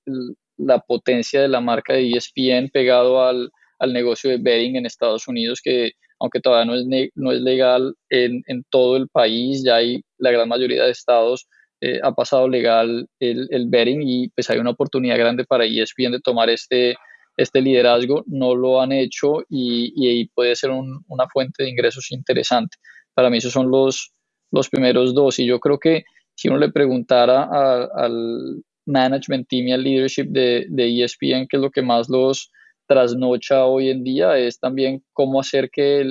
la 0.56 0.80
potencia 0.80 1.40
de 1.40 1.46
la 1.46 1.60
marca 1.60 1.92
de 1.92 2.10
ESPN 2.10 2.68
pegado 2.72 3.22
al, 3.22 3.52
negocio 3.92 4.28
de 4.30 4.38
betting 4.38 4.74
en 4.74 4.86
Estados 4.86 5.28
Unidos, 5.28 5.60
que 5.62 5.92
aunque 6.18 6.40
todavía 6.40 6.64
no 6.64 6.74
es, 6.74 7.12
no 7.14 7.30
es 7.30 7.40
legal 7.40 7.94
en, 8.10 8.42
todo 8.70 8.96
el 8.96 9.08
país, 9.08 9.62
ya 9.64 9.76
hay 9.76 10.02
la 10.18 10.32
gran 10.32 10.48
mayoría 10.48 10.82
de 10.82 10.90
estados 10.90 11.46
eh, 11.80 12.00
ha 12.02 12.12
pasado 12.12 12.48
legal 12.48 13.08
el, 13.20 13.46
el, 13.50 13.68
betting 13.68 14.02
y 14.02 14.28
pues 14.30 14.50
hay 14.50 14.58
una 14.58 14.70
oportunidad 14.70 15.18
grande 15.18 15.44
para 15.44 15.64
ESPN 15.64 16.12
de 16.12 16.20
tomar 16.20 16.50
este, 16.50 16.96
este 17.36 17.60
liderazgo. 17.60 18.24
No 18.26 18.56
lo 18.56 18.80
han 18.80 18.90
hecho 18.90 19.42
y, 19.48 19.92
y 19.94 20.26
puede 20.28 20.56
ser 20.56 20.70
una 20.70 21.28
fuente 21.32 21.62
de 21.62 21.70
ingresos 21.70 22.10
interesante. 22.10 22.76
Para 23.14 23.30
mí 23.30 23.38
esos 23.38 23.52
son 23.52 23.70
los, 23.70 24.12
los 24.50 24.68
primeros 24.68 25.14
dos 25.14 25.38
y 25.38 25.46
yo 25.46 25.60
creo 25.60 25.78
que 25.78 26.04
si 26.34 26.48
uno 26.48 26.58
le 26.58 26.70
preguntara 26.70 27.48
al 27.94 28.62
management 28.86 29.48
team 29.48 29.68
y 29.68 29.72
al 29.72 29.82
leadership 29.82 30.26
de, 30.28 30.66
de, 30.68 31.04
ESPN 31.04 31.46
qué 31.48 31.56
es 31.56 31.60
lo 31.60 31.70
que 31.70 31.82
más 31.82 32.08
los 32.08 32.50
trasnocha 32.86 33.64
hoy 33.64 33.90
en 33.90 34.02
día, 34.04 34.36
es 34.36 34.58
también 34.58 35.02
cómo 35.12 35.40
hacer 35.40 35.70
que 35.70 36.04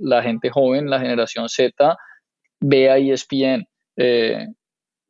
la 0.00 0.22
gente 0.22 0.50
joven, 0.50 0.90
la 0.90 1.00
generación 1.00 1.48
Z, 1.48 1.96
vea 2.60 2.98
ESPN. 2.98 3.66
Eh, 3.96 4.46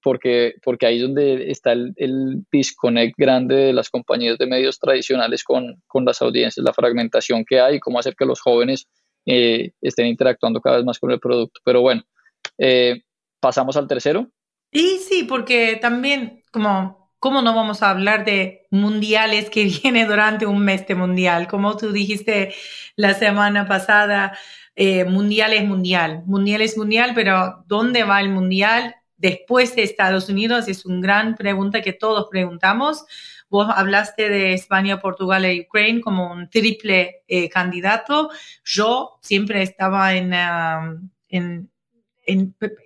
porque, 0.02 0.54
porque 0.62 0.86
ahí 0.86 0.96
es 0.96 1.02
donde 1.02 1.50
está 1.50 1.72
el, 1.72 2.44
disconnect 2.50 3.14
grande 3.18 3.56
de 3.56 3.72
las 3.72 3.90
compañías 3.90 4.38
de 4.38 4.46
medios 4.46 4.78
tradicionales 4.78 5.42
con, 5.44 5.82
con, 5.86 6.04
las 6.04 6.22
audiencias, 6.22 6.64
la 6.64 6.72
fragmentación 6.72 7.44
que 7.44 7.60
hay, 7.60 7.80
cómo 7.80 7.98
hacer 7.98 8.14
que 8.16 8.24
los 8.24 8.40
jóvenes 8.40 8.86
eh, 9.26 9.72
estén 9.82 10.06
interactuando 10.06 10.60
cada 10.60 10.76
vez 10.76 10.86
más 10.86 10.98
con 10.98 11.10
el 11.10 11.20
producto. 11.20 11.60
Pero 11.64 11.82
bueno, 11.82 12.02
eh, 12.58 13.02
pasamos 13.40 13.76
al 13.76 13.86
tercero. 13.86 14.30
Y 14.70 14.98
sí, 14.98 15.24
porque 15.24 15.76
también 15.80 16.42
como 16.52 16.98
¿cómo 17.18 17.42
no 17.42 17.54
vamos 17.54 17.82
a 17.82 17.90
hablar 17.90 18.24
de 18.24 18.66
mundiales 18.70 19.50
que 19.50 19.64
viene 19.82 20.06
durante 20.06 20.46
un 20.46 20.60
mes 20.64 20.86
de 20.86 20.94
mundial? 20.94 21.48
Como 21.48 21.76
tú 21.76 21.92
dijiste 21.92 22.54
la 22.96 23.14
semana 23.14 23.66
pasada, 23.66 24.36
eh, 24.76 25.04
mundial 25.04 25.52
es 25.52 25.64
mundial, 25.66 26.22
mundial 26.26 26.62
es 26.62 26.76
mundial, 26.76 27.12
pero 27.14 27.64
¿dónde 27.66 28.04
va 28.04 28.20
el 28.20 28.30
mundial 28.30 28.96
después 29.16 29.74
de 29.74 29.82
Estados 29.82 30.28
Unidos? 30.28 30.68
Es 30.68 30.84
una 30.86 31.00
gran 31.00 31.34
pregunta 31.34 31.82
que 31.82 31.92
todos 31.92 32.28
preguntamos. 32.30 33.04
Vos 33.50 33.66
hablaste 33.74 34.28
de 34.28 34.52
España, 34.52 35.00
Portugal 35.00 35.44
e 35.46 35.62
Ucrania 35.62 36.02
como 36.02 36.30
un 36.30 36.50
triple 36.50 37.22
eh, 37.26 37.48
candidato. 37.48 38.30
Yo 38.62 39.18
siempre 39.22 39.62
estaba 39.62 40.14
en, 40.14 40.34
um, 40.34 41.10
en 41.30 41.70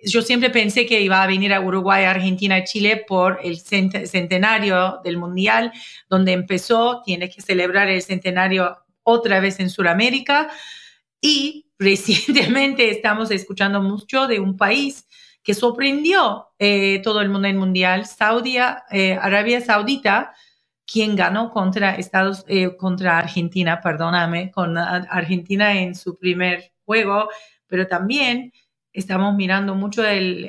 yo 0.05 0.21
siempre 0.21 0.49
pensé 0.49 0.85
que 0.85 1.01
iba 1.01 1.21
a 1.21 1.27
venir 1.27 1.53
a 1.53 1.61
Uruguay, 1.61 2.05
Argentina 2.05 2.63
Chile 2.63 3.03
por 3.07 3.39
el 3.43 3.59
centenario 3.59 4.99
del 5.03 5.17
Mundial, 5.17 5.71
donde 6.09 6.31
empezó, 6.31 7.01
tiene 7.03 7.29
que 7.29 7.41
celebrar 7.41 7.89
el 7.89 8.01
centenario 8.01 8.77
otra 9.03 9.39
vez 9.39 9.59
en 9.59 9.69
Sudamérica. 9.69 10.49
Y 11.21 11.67
recientemente 11.79 12.89
estamos 12.89 13.31
escuchando 13.31 13.81
mucho 13.81 14.27
de 14.27 14.39
un 14.39 14.55
país 14.55 15.05
que 15.43 15.53
sorprendió 15.53 16.47
eh, 16.57 17.01
todo 17.03 17.19
el 17.21 17.29
mundo 17.29 17.47
en 17.49 17.57
Mundial, 17.57 18.05
eh, 18.91 19.19
Arabia 19.21 19.59
Saudita, 19.59 20.33
quien 20.85 21.15
ganó 21.15 21.51
contra 21.51 21.95
Estados, 21.95 22.45
eh, 22.47 22.77
contra 22.77 23.17
Argentina, 23.19 23.81
perdóname, 23.81 24.51
con 24.51 24.77
Argentina 24.77 25.79
en 25.79 25.95
su 25.95 26.17
primer 26.17 26.71
juego, 26.85 27.29
pero 27.67 27.87
también 27.87 28.53
estamos 28.93 29.35
mirando 29.35 29.75
mucho 29.75 30.05
el, 30.05 30.45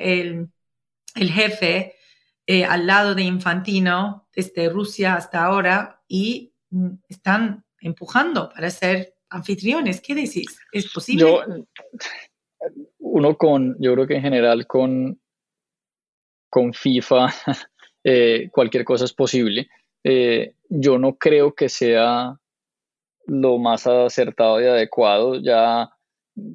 el, 1.15 1.31
jefe 1.31 1.95
eh, 2.45 2.63
al 2.63 2.87
lado 2.87 3.15
de 3.15 3.23
Infantino 3.23 4.27
desde 4.33 4.69
Rusia 4.69 5.15
hasta 5.15 5.43
ahora 5.43 6.01
y 6.07 6.53
mm, 6.69 6.89
están 7.09 7.65
empujando 7.79 8.49
para 8.49 8.69
ser 8.69 9.15
anfitriones. 9.29 9.99
¿Qué 10.01 10.15
decís? 10.15 10.59
¿Es 10.71 10.91
posible? 10.91 11.21
Yo, 11.21 11.41
uno 12.99 13.37
con, 13.37 13.75
yo 13.79 13.93
creo 13.93 14.07
que 14.07 14.15
en 14.15 14.21
general 14.21 14.67
con, 14.67 15.19
con 16.49 16.73
FIFA 16.73 17.27
eh, 18.03 18.49
cualquier 18.51 18.85
cosa 18.85 19.05
es 19.05 19.13
posible. 19.13 19.67
Eh, 20.03 20.53
yo 20.69 20.97
no 20.97 21.15
creo 21.15 21.55
que 21.55 21.69
sea 21.69 22.37
lo 23.27 23.57
más 23.57 23.87
acertado 23.87 24.61
y 24.61 24.65
adecuado. 24.65 25.35
Ya 25.41 25.94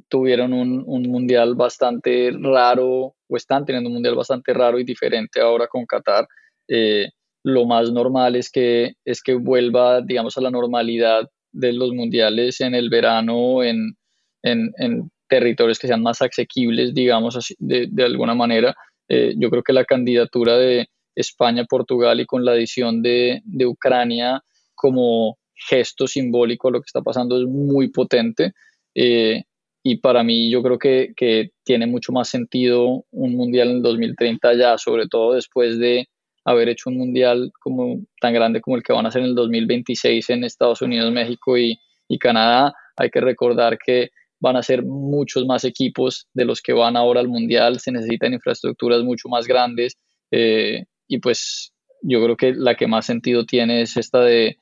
tuvieron 0.09 0.53
un, 0.53 1.03
mundial 1.03 1.55
bastante 1.55 2.31
raro 2.39 3.15
o 3.29 3.37
están 3.37 3.65
teniendo 3.65 3.89
un 3.89 3.95
mundial 3.95 4.15
bastante 4.15 4.53
raro 4.53 4.79
y 4.79 4.85
diferente 4.85 5.41
ahora 5.41 5.67
con 5.67 5.87
Qatar. 5.87 6.29
Eh, 6.69 7.09
lo 7.43 7.67
más 7.67 7.91
normal 7.91 8.37
es 8.37 8.51
que, 8.51 8.95
es 9.05 9.23
que 9.23 9.35
vuelva, 9.35 10.03
digamos, 10.03 10.37
a 10.37 10.43
la 10.43 10.51
normalidad 10.51 11.29
de 11.53 11.73
los 11.73 11.93
mundiales 11.93 12.61
en 12.61 12.75
el 12.75 12.91
verano, 12.91 13.63
en, 13.63 13.97
en, 14.43 15.11
territorios 15.29 15.79
que 15.79 15.87
sean 15.87 16.03
más 16.03 16.21
asequibles, 16.21 16.93
digamos, 16.93 17.37
así, 17.37 17.55
de, 17.59 17.87
de, 17.89 18.05
alguna 18.05 18.35
manera. 18.35 18.75
Eh, 19.09 19.35
yo 19.37 19.49
creo 19.49 19.63
que 19.63 19.73
la 19.73 19.85
candidatura 19.85 20.57
de 20.57 20.89
España, 21.15 21.65
Portugal 21.65 22.21
y 22.21 22.27
con 22.27 22.45
la 22.45 22.53
adición 22.53 23.01
de, 23.01 23.41
de 23.45 23.67
Ucrania 23.67 24.43
como 24.75 25.39
gesto 25.55 26.07
simbólico 26.07 26.69
a 26.69 26.71
lo 26.73 26.81
que 26.81 26.87
está 26.87 27.03
pasando 27.03 27.39
es 27.39 27.47
muy 27.47 27.89
potente. 27.91 28.53
Eh, 28.95 29.45
y 29.83 29.99
para 29.99 30.23
mí 30.23 30.51
yo 30.51 30.63
creo 30.63 30.79
que, 30.79 31.13
que, 31.17 31.51
tiene 31.65 31.87
mucho 31.87 32.13
más 32.13 32.29
sentido 32.29 33.05
un 33.11 33.37
mundial 33.37 33.71
en 33.71 33.77
el 33.77 33.83
2030 33.83 34.55
ya, 34.55 34.77
sobre 34.77 35.07
todo 35.07 35.35
después 35.35 35.79
de 35.79 36.09
haber 36.45 36.69
hecho 36.69 36.91
un 36.91 36.97
mundial 36.97 37.53
como 37.61 38.01
tan 38.21 38.35
grande 38.35 38.61
como 38.61 38.77
el 38.77 38.83
que 38.83 38.93
van 38.93 39.07
a 39.07 39.09
hacer 39.09 39.23
en 39.23 39.29
el 39.29 39.35
2026 39.35 40.31
en 40.31 40.45
Estados 40.45 40.83
Unidos, 40.83 41.13
México 41.13 41.57
y, 41.57 41.79
y 42.09 42.19
Canadá. 42.19 42.75
Hay 42.97 43.11
que 43.11 43.21
recordar 43.21 43.79
que 43.79 44.11
van 44.41 44.57
a 44.57 44.63
ser 44.63 44.83
muchos 44.83 45.47
más 45.47 45.65
equipos 45.65 46.27
de 46.35 46.45
los 46.45 46.61
que 46.61 46.73
van 46.73 46.97
ahora 46.97 47.21
al 47.21 47.29
mundial, 47.29 47.79
se 47.79 47.93
necesitan 47.93 48.33
infraestructuras 48.33 49.03
mucho 49.03 49.29
más 49.29 49.47
grandes 49.47 49.97
eh, 50.31 50.85
y 51.07 51.19
pues 51.19 51.73
yo 52.03 52.23
creo 52.23 52.37
que 52.37 52.55
la 52.55 52.75
que 52.75 52.87
más 52.87 53.07
sentido 53.07 53.45
tiene 53.45 53.83
es 53.83 53.97
esta 53.97 54.21
de, 54.21 54.57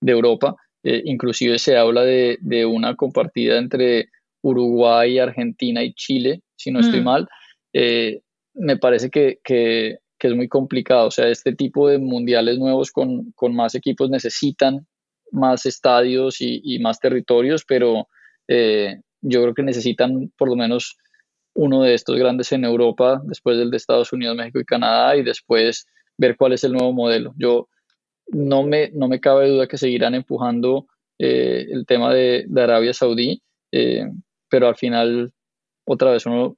de 0.00 0.12
Europa. 0.12 0.56
Eh, 0.82 1.02
inclusive 1.04 1.58
se 1.58 1.76
habla 1.76 2.02
de, 2.02 2.38
de 2.40 2.66
una 2.66 2.96
compartida 2.96 3.58
entre 3.58 4.08
Uruguay, 4.42 5.18
Argentina 5.18 5.82
y 5.82 5.92
Chile, 5.94 6.42
si 6.56 6.70
no 6.70 6.80
estoy 6.80 7.00
mm. 7.00 7.04
mal, 7.04 7.28
eh, 7.72 8.20
me 8.54 8.76
parece 8.76 9.10
que, 9.10 9.38
que, 9.44 9.98
es 10.18 10.34
muy 10.34 10.48
complicado. 10.48 11.08
O 11.08 11.10
sea, 11.10 11.28
este 11.28 11.54
tipo 11.54 11.88
de 11.88 11.98
mundiales 11.98 12.58
nuevos 12.58 12.90
con, 12.90 13.32
con 13.32 13.54
más 13.54 13.74
equipos 13.74 14.10
necesitan 14.10 14.86
más 15.32 15.64
estadios 15.64 16.36
y, 16.40 16.78
más 16.80 16.98
territorios, 17.00 17.64
pero 17.64 18.08
eh, 18.48 19.00
yo 19.22 19.42
creo 19.42 19.54
que 19.54 19.62
necesitan 19.62 20.30
por 20.36 20.48
lo 20.48 20.56
menos 20.56 20.96
uno 21.54 21.82
de 21.82 21.94
estos 21.94 22.16
grandes 22.18 22.52
en 22.52 22.64
Europa, 22.64 23.22
después 23.24 23.56
del 23.56 23.70
de 23.70 23.76
Estados 23.76 24.12
Unidos, 24.12 24.36
México 24.36 24.60
y 24.60 24.64
Canadá, 24.64 25.16
y 25.16 25.22
después 25.22 25.86
ver 26.18 26.36
cuál 26.36 26.52
es 26.52 26.64
el 26.64 26.72
nuevo 26.72 26.92
modelo. 26.92 27.32
Yo 27.36 27.68
no 28.26 28.62
me, 28.62 28.90
no 28.92 29.08
me 29.08 29.20
cabe 29.20 29.48
duda 29.48 29.66
que 29.66 29.78
seguirán 29.78 30.14
empujando 30.14 30.86
eh, 31.18 31.66
el 31.70 31.86
tema 31.86 32.12
de, 32.12 32.44
de 32.46 32.62
Arabia 32.62 32.92
Saudí 32.92 33.42
pero 34.50 34.68
al 34.68 34.76
final, 34.76 35.32
otra 35.84 36.10
vez, 36.10 36.26
uno, 36.26 36.56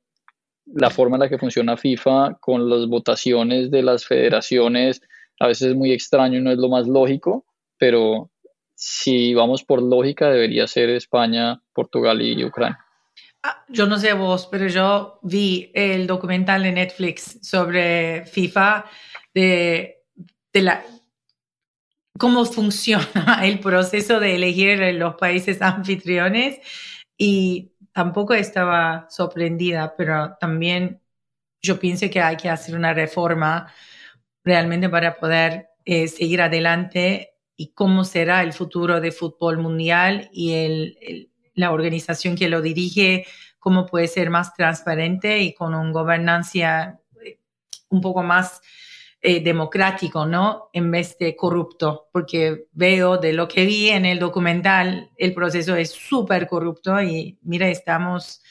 la 0.67 0.91
forma 0.91 1.17
en 1.17 1.21
la 1.21 1.29
que 1.29 1.39
funciona 1.39 1.77
FIFA 1.77 2.39
con 2.41 2.69
las 2.69 2.89
votaciones 2.89 3.71
de 3.71 3.83
las 3.83 4.07
federaciones 4.07 5.03
a 5.39 5.49
veces 5.49 5.71
es 5.71 5.75
muy 5.75 5.93
extraño 5.93 6.39
y 6.39 6.43
no 6.43 6.53
es 6.53 6.59
lo 6.59 6.69
más 6.69 6.87
lógico, 6.87 7.45
pero 7.77 8.31
si 8.75 9.35
vamos 9.35 9.65
por 9.65 9.83
lógica 9.83 10.31
debería 10.31 10.67
ser 10.67 10.91
España, 10.91 11.61
Portugal 11.73 12.23
y 12.23 12.45
Ucrania. 12.45 12.79
Ah, 13.43 13.65
yo 13.69 13.87
no 13.87 13.99
sé 13.99 14.13
vos, 14.13 14.47
pero 14.51 14.69
yo 14.69 15.19
vi 15.23 15.73
el 15.75 16.07
documental 16.07 16.63
de 16.63 16.71
Netflix 16.71 17.41
sobre 17.43 18.25
FIFA 18.27 18.85
de, 19.35 20.05
de 20.53 20.63
la, 20.63 20.85
cómo 22.17 22.45
funciona 22.45 23.41
el 23.43 23.59
proceso 23.59 24.21
de 24.21 24.37
elegir 24.37 24.79
los 24.95 25.17
países 25.17 25.61
anfitriones 25.61 26.61
y 27.19 27.72
tampoco 27.93 28.35
estaba 28.35 29.07
sorprendida, 29.11 29.95
pero 29.97 30.37
también 30.41 31.01
yo 31.61 31.79
pienso 31.79 32.11
que 32.11 32.21
hay 32.21 32.37
que 32.37 32.49
hacer 32.49 32.75
una 32.75 32.93
reforma 32.93 33.73
realmente 34.45 34.89
para 34.89 35.17
poder 35.17 35.69
eh, 35.85 36.09
seguir 36.09 36.43
adelante 36.43 37.35
y 37.57 37.73
cómo 37.73 38.05
será 38.05 38.43
el 38.43 38.53
futuro 38.53 39.01
de 39.01 39.13
fútbol 39.13 39.59
mundial 39.59 40.29
y 40.33 40.53
el, 40.53 41.31
la 41.55 41.71
organización 41.73 42.35
que 42.35 42.49
lo 42.49 42.63
dirige, 42.63 43.27
cómo 43.59 43.87
puede 43.87 44.09
ser 44.09 44.31
más 44.31 44.55
transparente 44.55 45.41
y 45.41 45.55
con 45.55 45.75
una 45.75 45.93
gobernancia 45.93 47.01
eh, 47.25 47.39
un 47.91 48.01
poco 48.01 48.23
más 48.23 48.61
eh, 49.25 49.41
democrático, 49.41 50.27
¿no? 50.27 50.69
En 50.73 50.91
vez 50.91 51.17
de 51.17 51.37
corrupto, 51.37 52.09
porque 52.13 52.67
veo 52.73 53.19
de 53.19 53.33
lo 53.33 53.47
que 53.47 53.65
vi 53.65 53.89
en 53.91 54.05
el 54.05 54.19
documental, 54.19 55.13
el 55.17 55.33
proceso 55.33 55.77
es 55.77 55.93
súper 55.93 56.49
corrupto 56.49 57.01
y 57.01 57.39
mira, 57.43 57.69
estamos 57.69 58.43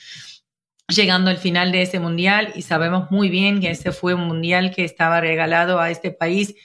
llegando 0.88 1.30
al 1.30 1.40
final 1.40 1.74
de 1.74 1.82
ese 1.82 2.00
mundial 2.00 2.54
y 2.56 2.62
sabemos 2.62 3.12
muy 3.12 3.28
bien 3.28 3.60
que 3.60 3.72
ese 3.72 3.92
fue 3.92 4.14
un 4.14 4.22
mundial 4.22 4.74
que 4.74 4.86
estaba 4.86 5.20
regalado 5.20 5.78
a 5.78 5.90
este 5.92 6.12
país 6.12 6.56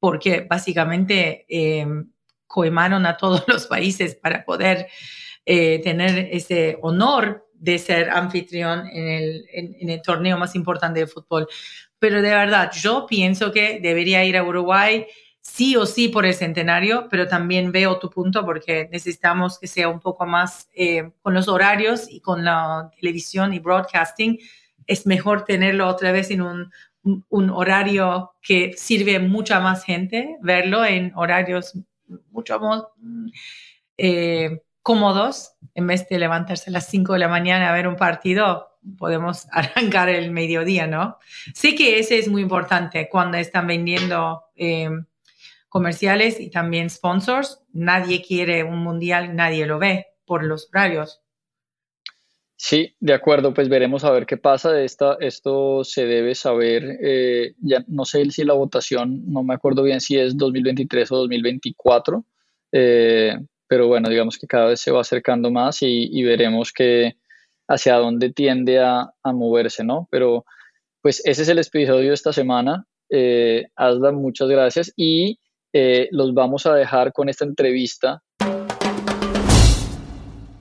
porque 0.00 0.40
básicamente 0.40 1.46
eh, 1.48 1.86
coimaron 2.48 3.06
a 3.06 3.16
todos 3.16 3.44
los 3.46 3.66
países 3.66 4.16
para 4.16 4.44
poder 4.44 4.88
eh, 5.44 5.80
tener 5.84 6.30
ese 6.32 6.78
honor 6.82 7.46
de 7.54 7.78
ser 7.78 8.10
anfitrión 8.10 8.88
en 8.88 9.88
el 9.88 10.02
torneo 10.02 10.36
más 10.36 10.56
importante 10.56 10.98
de 10.98 11.06
fútbol. 11.06 11.46
Pero 12.08 12.22
de 12.22 12.30
verdad, 12.30 12.70
yo 12.72 13.04
pienso 13.04 13.50
que 13.50 13.80
debería 13.80 14.24
ir 14.24 14.36
a 14.36 14.44
Uruguay 14.44 15.08
sí 15.40 15.74
o 15.74 15.86
sí 15.86 16.06
por 16.06 16.24
el 16.24 16.34
centenario, 16.34 17.08
pero 17.10 17.26
también 17.26 17.72
veo 17.72 17.98
tu 17.98 18.10
punto 18.10 18.44
porque 18.46 18.88
necesitamos 18.92 19.58
que 19.58 19.66
sea 19.66 19.88
un 19.88 19.98
poco 19.98 20.24
más 20.24 20.68
eh, 20.72 21.10
con 21.20 21.34
los 21.34 21.48
horarios 21.48 22.06
y 22.08 22.20
con 22.20 22.44
la 22.44 22.92
televisión 23.00 23.52
y 23.54 23.58
broadcasting. 23.58 24.38
Es 24.86 25.04
mejor 25.04 25.44
tenerlo 25.44 25.88
otra 25.88 26.12
vez 26.12 26.30
en 26.30 26.42
un, 26.42 26.70
un 27.28 27.50
horario 27.50 28.34
que 28.40 28.74
sirve 28.76 29.18
mucha 29.18 29.58
más 29.58 29.82
gente, 29.82 30.36
verlo 30.42 30.84
en 30.84 31.10
horarios 31.16 31.72
mucho 32.30 32.60
más 32.60 32.84
eh, 33.98 34.62
cómodos, 34.80 35.56
en 35.74 35.88
vez 35.88 36.08
de 36.08 36.20
levantarse 36.20 36.70
a 36.70 36.72
las 36.72 36.86
5 36.86 37.14
de 37.14 37.18
la 37.18 37.26
mañana 37.26 37.68
a 37.68 37.72
ver 37.72 37.88
un 37.88 37.96
partido, 37.96 38.75
podemos 38.98 39.46
arrancar 39.52 40.08
el 40.08 40.30
mediodía, 40.30 40.86
¿no? 40.86 41.18
Sé 41.54 41.74
que 41.74 41.98
ese 41.98 42.18
es 42.18 42.28
muy 42.28 42.42
importante 42.42 43.08
cuando 43.10 43.38
están 43.38 43.66
vendiendo 43.66 44.44
eh, 44.56 44.90
comerciales 45.68 46.40
y 46.40 46.50
también 46.50 46.90
sponsors. 46.90 47.62
Nadie 47.72 48.22
quiere 48.22 48.64
un 48.64 48.78
mundial, 48.78 49.36
nadie 49.36 49.66
lo 49.66 49.78
ve 49.78 50.06
por 50.24 50.44
los 50.44 50.68
horarios. 50.68 51.20
Sí, 52.58 52.96
de 53.00 53.12
acuerdo, 53.12 53.52
pues 53.52 53.68
veremos 53.68 54.02
a 54.04 54.10
ver 54.10 54.24
qué 54.24 54.38
pasa. 54.38 54.80
Esta, 54.80 55.18
esto 55.20 55.84
se 55.84 56.06
debe 56.06 56.34
saber, 56.34 56.98
eh, 57.02 57.54
ya 57.60 57.84
no 57.86 58.06
sé 58.06 58.30
si 58.30 58.44
la 58.44 58.54
votación, 58.54 59.30
no 59.30 59.42
me 59.42 59.54
acuerdo 59.54 59.82
bien 59.82 60.00
si 60.00 60.18
es 60.18 60.36
2023 60.38 61.12
o 61.12 61.16
2024, 61.18 62.24
eh, 62.72 63.36
pero 63.68 63.88
bueno, 63.88 64.08
digamos 64.08 64.38
que 64.38 64.46
cada 64.46 64.68
vez 64.68 64.80
se 64.80 64.90
va 64.90 65.02
acercando 65.02 65.50
más 65.50 65.78
y, 65.82 66.22
veremos 66.22 66.72
que 66.72 67.16
hacia 67.68 67.96
dónde 67.96 68.32
tiende 68.32 68.80
a, 68.80 69.12
moverse, 69.24 69.84
¿no? 69.84 70.08
Pero 70.10 70.44
pues 71.02 71.22
ese 71.24 71.42
es 71.42 71.48
el 71.48 71.58
episodio 71.58 72.08
de 72.08 72.14
esta 72.14 72.32
semana. 72.32 72.86
Eh, 73.10 73.66
muchas 74.12 74.48
gracias 74.48 74.92
y 74.96 75.38
eh, 75.72 76.08
los 76.10 76.34
vamos 76.34 76.66
a 76.66 76.74
dejar 76.74 77.12
con 77.12 77.28
esta 77.28 77.44
entrevista 77.44 78.22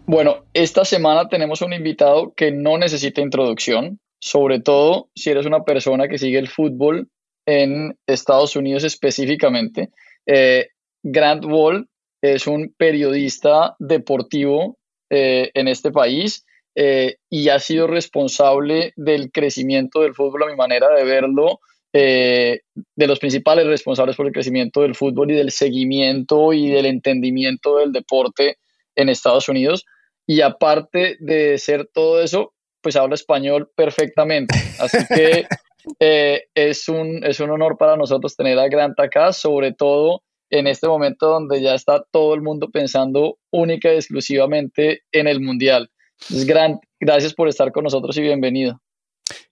bueno, 0.08 0.46
esta 0.54 0.86
semana 0.86 1.28
tenemos 1.30 1.62
un 1.62 1.74
invitado 1.74 2.34
que 2.36 2.52
no 2.52 2.78
necesita 2.78 3.22
introducción, 3.22 4.00
sobre 4.20 4.60
todo 4.60 5.10
si 5.15 5.32
eres 5.32 5.48
una 5.48 5.63
persona 5.63 6.08
que 6.08 6.20
sigue 6.20 6.38
el 6.38 6.48
fútbol 6.48 7.10
en 7.48 7.98
Estados 8.06 8.56
Unidos 8.56 8.84
específicamente. 8.84 9.89
Eh, 10.28 10.68
Grant 11.02 11.46
Wall 11.46 11.89
es 12.22 12.46
un 12.46 12.74
periodista 12.78 13.76
deportivo 13.80 14.78
eh, 15.10 15.50
en 15.56 15.68
este 15.68 15.91
país 15.91 16.45
eh, 16.76 17.16
y 17.30 17.50
ha 17.50 17.60
sido 17.60 17.88
responsable 17.88 18.94
del 18.96 19.32
crecimiento 19.32 20.02
del 20.02 20.14
fútbol, 20.14 20.44
a 20.44 20.48
mi 20.48 20.56
manera 20.56 20.90
de 20.90 21.04
verlo, 21.04 21.60
de 21.94 23.08
los 23.08 23.20
principales 23.20 23.66
responsables 23.66 24.18
por 24.18 24.28
el 24.28 24.34
crecimiento 24.34 24.82
del 24.82 24.96
fútbol 24.96 25.32
y 25.32 25.36
del 25.36 25.52
seguimiento 25.52 26.52
y 26.52 26.70
del 26.70 26.88
entendimiento 26.88 27.78
del 27.78 27.94
deporte 27.94 28.58
en 28.96 29.08
Estados 29.08 29.48
Unidos 29.48 29.86
y 30.28 30.42
aparte 30.42 31.18
de 31.20 31.58
ser 31.58 31.90
todo 31.94 32.22
eso, 32.22 32.54
pues 32.82 32.96
habla 32.96 33.16
español 33.16 33.70
perfectamente. 33.76 34.56
Así 34.80 34.98
que 35.14 35.46
eh, 36.00 36.44
es, 36.54 36.90
un, 36.90 37.24
es 37.24 37.40
un 37.40 37.52
honor 37.52 37.78
para 37.78 37.96
nosotros 37.98 38.36
tener 38.36 38.58
a 38.60 38.68
Grant 38.68 39.00
acá, 39.00 39.34
sobre 39.34 39.74
todo 39.74 40.24
en 40.50 40.68
este 40.68 40.88
momento 40.88 41.28
donde 41.28 41.62
ya 41.62 41.76
está 41.76 42.04
todo 42.12 42.34
el 42.34 42.42
mundo 42.42 42.70
pensando 42.72 43.38
única 43.52 43.92
y 43.94 43.96
exclusivamente 43.96 45.02
en 45.12 45.28
el 45.28 45.42
Mundial. 45.42 45.90
Entonces, 46.21 46.47
Grant, 46.47 46.84
gracias 46.99 47.34
por 47.34 47.47
estar 47.47 47.71
con 47.71 47.84
nosotros 47.84 48.17
y 48.17 48.21
bienvenido. 48.21 48.82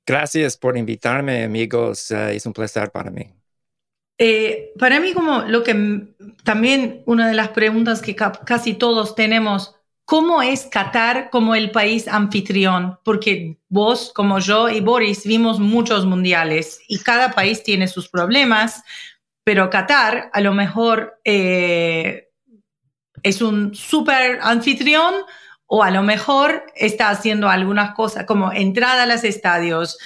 Gracias 0.06 0.58
por 0.58 0.78
invitarme, 0.78 1.44
amigos. 1.44 2.12
Eh, 2.12 2.36
es 2.36 2.46
un 2.46 2.54
placer 2.54 2.92
para 2.92 3.10
mí. 3.10 3.30
Eh, 4.18 4.72
para 4.78 5.00
mí, 5.00 5.14
como 5.14 5.42
lo 5.42 5.64
que 5.64 6.08
también 6.44 7.04
una 7.06 7.28
de 7.28 7.34
las 7.34 7.50
preguntas 7.50 8.02
que 8.02 8.16
casi 8.16 8.74
todos 8.74 9.16
tenemos, 9.16 9.76
¿Cómo 10.06 10.42
es 10.42 10.66
Qatar 10.66 11.30
como 11.30 11.56
el 11.56 11.72
país 11.72 12.08
anfitrión? 12.10 13.00
Porque 13.06 13.58
vos, 13.70 14.12
como 14.14 14.40
yo 14.40 14.68
y 14.68 14.82
Boris, 14.82 15.26
vimos 15.26 15.60
muchos 15.60 16.06
mundiales 16.06 16.82
y 16.90 17.00
cada 17.00 17.32
país 17.32 17.64
tiene 17.64 17.88
sus 17.88 18.10
problemas, 18.10 18.84
pero 19.46 19.70
Qatar 19.70 20.30
a 20.34 20.42
lo 20.42 20.54
mejor 20.54 21.22
eh, 21.24 22.30
es 23.24 23.42
un 23.42 23.74
súper 23.74 24.40
anfitrión 24.42 25.14
o 25.76 25.82
a 25.82 25.90
lo 25.90 26.04
mejor 26.04 26.68
está 26.76 27.10
haciendo 27.10 27.50
algunas 27.50 27.96
cosas 27.96 28.28
como 28.28 28.52
entrada 28.52 29.04
a 29.04 29.06
los 29.08 29.24
estadios, 29.24 29.98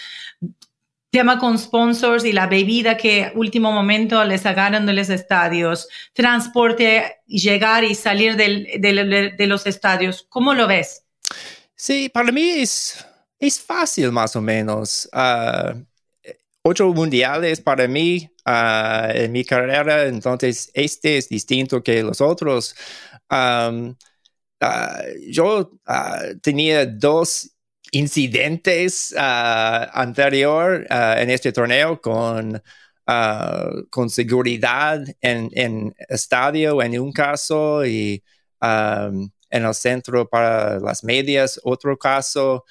tema 1.12 1.40
con 1.40 1.60
sponsors 1.60 2.24
y 2.24 2.32
la 2.32 2.48
bebida 2.48 2.96
que 2.96 3.34
último 3.36 3.74
momento 3.74 4.24
les 4.24 4.44
sacaron 4.44 4.86
de 4.86 4.94
los 4.94 5.10
estadios, 5.10 5.90
transporte, 6.14 7.18
llegar 7.26 7.84
y 7.84 7.96
salir 7.96 8.38
de 8.38 9.46
los 9.46 9.68
estadios. 9.68 10.26
¿Cómo 10.30 10.54
lo 10.54 10.68
ves? 10.68 11.04
Sí, 11.76 12.08
para 12.08 12.32
mí 12.32 12.50
es, 12.50 13.06
es 13.38 13.60
fácil 13.60 14.14
más 14.14 14.38
o 14.38 14.42
menos. 14.42 15.10
Uh, 15.12 15.84
ocho 16.62 16.94
mundiales 16.94 17.60
para 17.60 17.90
mí 17.90 18.26
uh, 18.46 19.12
en 19.14 19.34
mi 19.34 19.44
carrera, 19.44 20.06
entonces 20.06 20.72
este 20.74 21.18
es 21.18 21.28
distinto 21.28 21.84
que 21.84 22.04
los 22.04 22.22
otros. 22.22 22.74
Uh, 24.62 25.04
yo 25.30 25.72
tenía 26.42 26.86
dos 26.86 27.52
incidentes 27.92 29.14
uh, 29.16 29.88
anterior 29.94 30.86
en 30.90 31.30
este 31.30 31.52
torneo 31.52 32.02
con, 32.02 32.62
con 33.90 34.10
seguridad 34.10 35.02
en, 35.22 35.50
en, 35.54 35.96
estadio 36.10 36.82
en 36.82 37.00
un 37.00 37.14
caso 37.14 37.86
y 37.86 38.22
en 38.62 39.32
el 39.50 39.74
centro 39.74 40.28
para 40.28 40.80
las 40.80 41.04
medias 41.04 41.60
otro 41.64 41.98
caso 41.98 42.66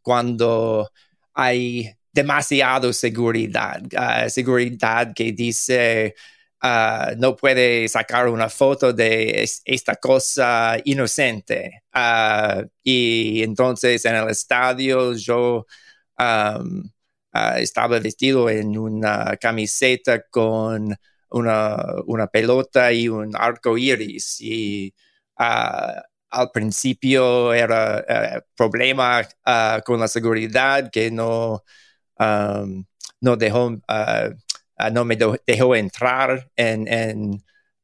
cuando 0.00 0.90
hay 1.34 1.90
demasiado 2.10 2.94
seguridad, 2.94 3.82
seguridad 4.28 5.12
que 5.14 5.32
dice 5.32 6.14
Ah, 6.60 7.12
no 7.18 7.36
puede 7.36 7.86
sacar 7.88 8.28
una 8.28 8.48
foto 8.48 8.92
de 8.92 9.46
esta 9.64 9.96
cosa 9.96 10.76
inocente. 10.84 11.82
Ah, 11.92 12.62
y 12.82 13.42
entonces 13.42 14.04
en 14.04 14.16
el 14.16 14.30
estadio 14.30 15.14
yo 15.14 15.66
ah, 16.18 16.60
estaba 17.58 17.98
vestido 18.00 18.48
en 18.50 18.76
una 18.78 19.36
camiseta 19.36 20.22
con 20.30 20.96
una, 21.30 22.26
pelota 22.32 22.92
y 22.92 23.08
un 23.08 23.36
arco 23.36 23.76
iris. 23.78 24.40
Y 24.40 24.94
al 25.36 26.50
principio 26.52 27.52
era 27.54 28.38
uh, 28.38 28.40
problema 28.56 29.26
con 29.84 30.00
la 30.00 30.08
seguridad 30.08 30.90
que 30.90 31.10
no, 31.10 31.62
no 33.20 33.36
dejó 33.36 33.78
Ah, 34.76 34.90
no 34.90 35.04
me 35.04 35.16
dejó 35.46 35.74
entrar 35.74 36.50
en, 36.56 36.86
en, 36.88 37.20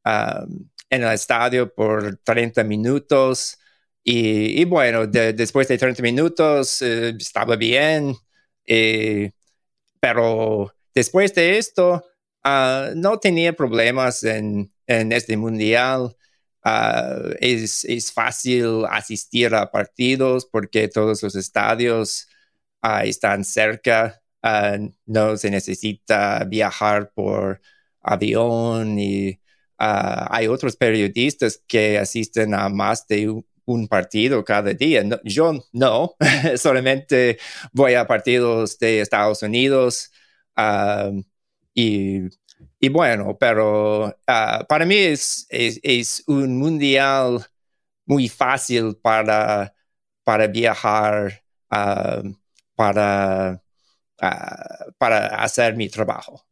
um, 0.05 0.69
en, 0.91 1.03
el 1.03 1.13
estadio 1.13 1.73
por 1.75 2.19
30 2.25 2.65
minutos. 2.65 3.59
Y, 4.05 4.65
bueno, 4.67 5.07
después 5.07 5.69
de 5.69 5.79
30 5.79 6.03
minutos 6.03 6.83
eh, 6.83 7.15
estaba 7.19 7.57
bien, 7.57 8.15
eh, 8.67 9.33
pero 10.01 10.75
después 10.95 11.35
de 11.35 11.59
esto 11.59 12.05
ah, 12.45 12.91
no 12.97 13.19
tenía 13.19 13.53
problemas 13.55 14.25
en, 14.25 14.73
en 14.87 15.13
este 15.13 15.37
mundial. 15.37 16.17
Ah, 16.65 17.17
es, 17.41 17.85
es, 17.85 18.13
fácil 18.13 18.85
asistir 18.91 19.55
a 19.55 19.71
partidos 19.71 20.47
porque 20.47 20.89
todos 20.89 21.23
los 21.23 21.35
estadios 21.37 22.29
están 23.05 23.45
cerca 23.45 24.22
Ah, 24.43 24.77
no 25.07 25.37
se 25.37 25.51
necesita 25.51 26.45
viajar 26.45 27.13
por 27.15 27.61
avión 28.03 28.99
y 28.99 29.41
ah, 29.79 30.29
hay 30.31 30.49
otros 30.49 30.77
periodistas 30.77 31.63
que 31.69 31.99
asisten 31.99 32.53
a 32.55 32.69
más 32.69 33.07
de 33.07 33.29
un, 33.65 33.89
partido 33.89 34.45
cada 34.45 34.75
día. 34.75 35.03
yo 35.25 35.53
no, 35.73 36.17
solamente 36.57 37.39
voy 37.73 37.95
a 37.95 38.07
partidos 38.07 38.79
de 38.79 39.01
Estados 39.01 39.43
Unidos 39.43 40.11
ah, 40.57 41.11
y, 41.75 42.29
bueno, 42.91 43.37
pero 43.39 44.15
para 44.27 44.85
mí 44.87 44.97
es, 44.97 45.47
es, 45.51 46.25
un 46.27 46.59
mundial 46.59 47.47
muy 48.07 48.29
fácil 48.29 48.97
para, 49.03 49.75
para 50.25 50.47
viajar, 50.49 51.43
para 52.75 53.62
para 54.99 55.27
hacer 55.43 55.75
mi 55.75 55.89
trabajo. 55.89 56.45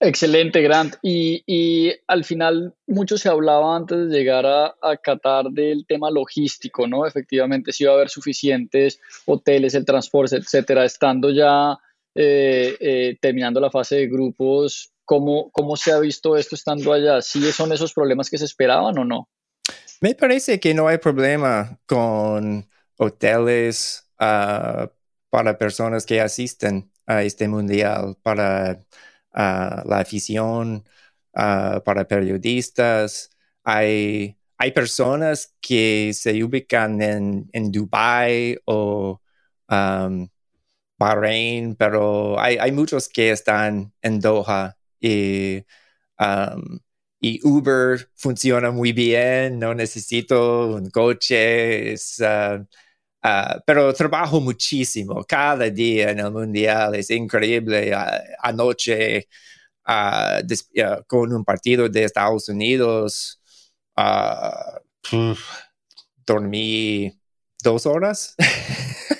Excelente, 0.00 0.62
Grant. 0.62 0.94
Y, 1.02 1.92
al 2.06 2.24
final, 2.24 2.74
mucho 2.86 3.18
se 3.18 3.28
hablaba 3.28 3.74
antes 3.74 4.08
de 4.08 4.16
llegar 4.16 4.46
a, 4.46 4.96
Qatar 5.02 5.46
del 5.50 5.86
tema 5.86 6.10
logístico, 6.10 6.86
¿no? 6.86 7.04
Efectivamente, 7.04 7.72
si 7.72 7.82
iba 7.82 7.92
a 7.92 7.96
haber 7.96 8.08
suficientes 8.08 9.00
hoteles, 9.26 9.74
el 9.74 9.84
transporte, 9.84 10.36
etcétera. 10.36 10.84
Estando 10.84 11.30
ya 11.30 11.76
eh, 12.14 12.76
eh, 12.78 13.16
terminando 13.20 13.60
la 13.60 13.70
fase 13.70 13.96
de 13.96 14.08
grupos, 14.08 14.92
¿cómo, 15.04 15.50
¿cómo 15.50 15.76
se 15.76 15.90
ha 15.90 15.98
visto 15.98 16.36
esto 16.36 16.54
estando 16.54 16.92
allá? 16.92 17.20
¿Sí 17.20 17.40
son 17.50 17.72
esos 17.72 17.92
problemas 17.92 18.30
que 18.30 18.38
se 18.38 18.44
esperaban 18.44 18.96
o 18.98 19.04
no? 19.04 19.28
Me 20.00 20.14
parece 20.14 20.60
que 20.60 20.74
no 20.74 20.86
hay 20.86 20.98
problema 20.98 21.80
con 21.86 22.68
hoteles, 22.98 24.07
Ah, 24.18 24.90
para 25.30 25.58
personas 25.58 26.06
que 26.06 26.20
asisten 26.20 26.90
a 27.06 27.22
este 27.22 27.48
mundial, 27.48 28.16
para 28.22 28.84
ah, 29.32 29.82
la 29.86 30.00
afición, 30.00 30.84
ah, 31.34 31.82
para 31.84 32.06
periodistas. 32.08 33.30
Hay, 33.64 34.38
hay 34.58 34.72
personas 34.72 35.54
que 35.60 36.12
se 36.14 36.42
ubican 36.44 37.02
en, 37.02 37.48
en 37.52 37.70
Dubai 37.72 38.58
o 38.64 39.20
um, 39.70 40.28
Bahrein, 40.98 41.76
pero 41.76 42.40
hay, 42.40 42.72
muchos 42.72 43.08
que 43.08 43.30
están 43.30 43.92
en 44.02 44.20
Doha 44.20 44.76
y, 45.00 45.64
y 47.20 47.40
Uber 47.44 48.10
funciona 48.14 48.70
muy 48.70 48.92
bien, 48.92 49.58
no 49.58 49.74
necesito 49.74 50.74
un 50.76 50.90
coche, 50.90 51.94
uh, 51.94 52.66
uh, 53.24 53.60
pero 53.66 53.92
trabajo 53.92 54.40
muchísimo 54.40 55.24
cada 55.24 55.68
día 55.70 56.10
en 56.10 56.20
el 56.20 56.30
mundial, 56.30 56.94
es 56.94 57.10
increíble. 57.10 57.92
Uh, 57.94 58.20
anoche 58.40 59.28
con 61.06 61.32
un 61.32 61.44
partido 61.44 61.88
de 61.88 62.04
Estados 62.04 62.50
Unidos, 62.50 63.40
dormí 66.26 67.18
dos 67.62 67.86
horas. 67.86 68.34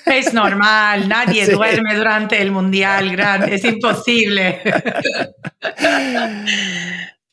Es 0.07 0.33
normal, 0.33 1.09
nadie 1.09 1.47
duerme 1.51 1.97
durante 1.97 2.41
el 2.41 2.51
mundial, 2.51 3.11
grande, 3.11 3.55
es 3.55 3.65
imposible. 3.65 4.61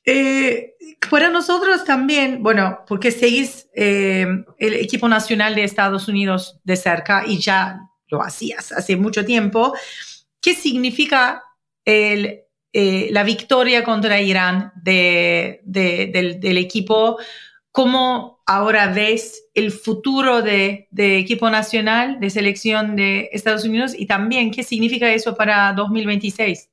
Eh, 0.08 0.75
para 1.10 1.30
nosotros 1.30 1.84
también, 1.86 2.42
bueno, 2.42 2.80
porque 2.88 3.12
seguís 3.12 3.68
eh, 3.76 4.26
el 4.58 4.74
equipo 4.74 5.08
nacional 5.08 5.56
de 5.56 5.64
Estados 5.64 6.08
Unidos 6.08 6.60
de 6.64 6.76
cerca 6.76 7.24
y 7.26 7.40
ya 7.40 7.80
lo 8.08 8.22
hacías 8.22 8.72
hace 8.72 8.96
mucho 8.96 9.26
tiempo, 9.26 9.74
¿qué 10.42 10.54
significa 10.54 11.44
el, 11.84 12.42
eh, 12.74 13.10
la 13.12 13.24
victoria 13.24 13.84
contra 13.84 14.22
Irán 14.22 14.72
de, 14.76 15.62
del, 15.64 16.40
del, 16.40 16.58
equipo? 16.58 17.18
¿Cómo 17.72 18.42
ahora 18.46 18.88
ves 18.88 19.50
el 19.54 19.72
futuro 19.72 20.42
de, 20.42 20.88
de, 20.92 21.18
equipo 21.18 21.50
nacional 21.50 22.20
de 22.20 22.30
selección 22.30 22.96
de 22.96 23.30
Estados 23.32 23.66
Unidos 23.66 23.94
y 23.98 24.06
también 24.06 24.52
qué 24.52 24.64
significa 24.64 25.12
eso 25.12 25.36
para 25.36 25.74
2026? 25.74 26.70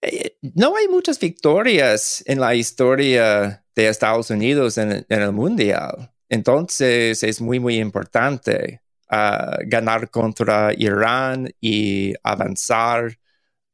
Eh, 0.00 0.36
no 0.42 0.76
hay 0.76 0.88
muchas 0.88 1.18
victorias 1.18 2.22
en 2.26 2.40
la 2.40 2.54
historia 2.54 3.64
de 3.74 3.88
Estados 3.88 4.30
Unidos 4.30 4.78
en, 4.78 5.04
el 5.08 5.32
Mundial. 5.32 6.12
Entonces 6.28 7.22
es 7.22 7.40
muy, 7.40 7.58
muy 7.60 7.78
importante 7.78 8.82
ah, 9.10 9.58
ganar 9.66 10.10
contra 10.10 10.72
Irán 10.76 11.50
y 11.60 12.14
avanzar 12.22 13.18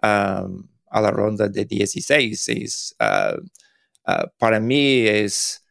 a 0.01 1.01
la 1.01 1.11
ronda 1.11 1.49
de 1.49 1.65
16. 1.65 2.97
Ah, 2.99 3.35
ah, 4.07 4.27
para 4.39 4.61
mí 4.61 5.07
es 5.07 5.63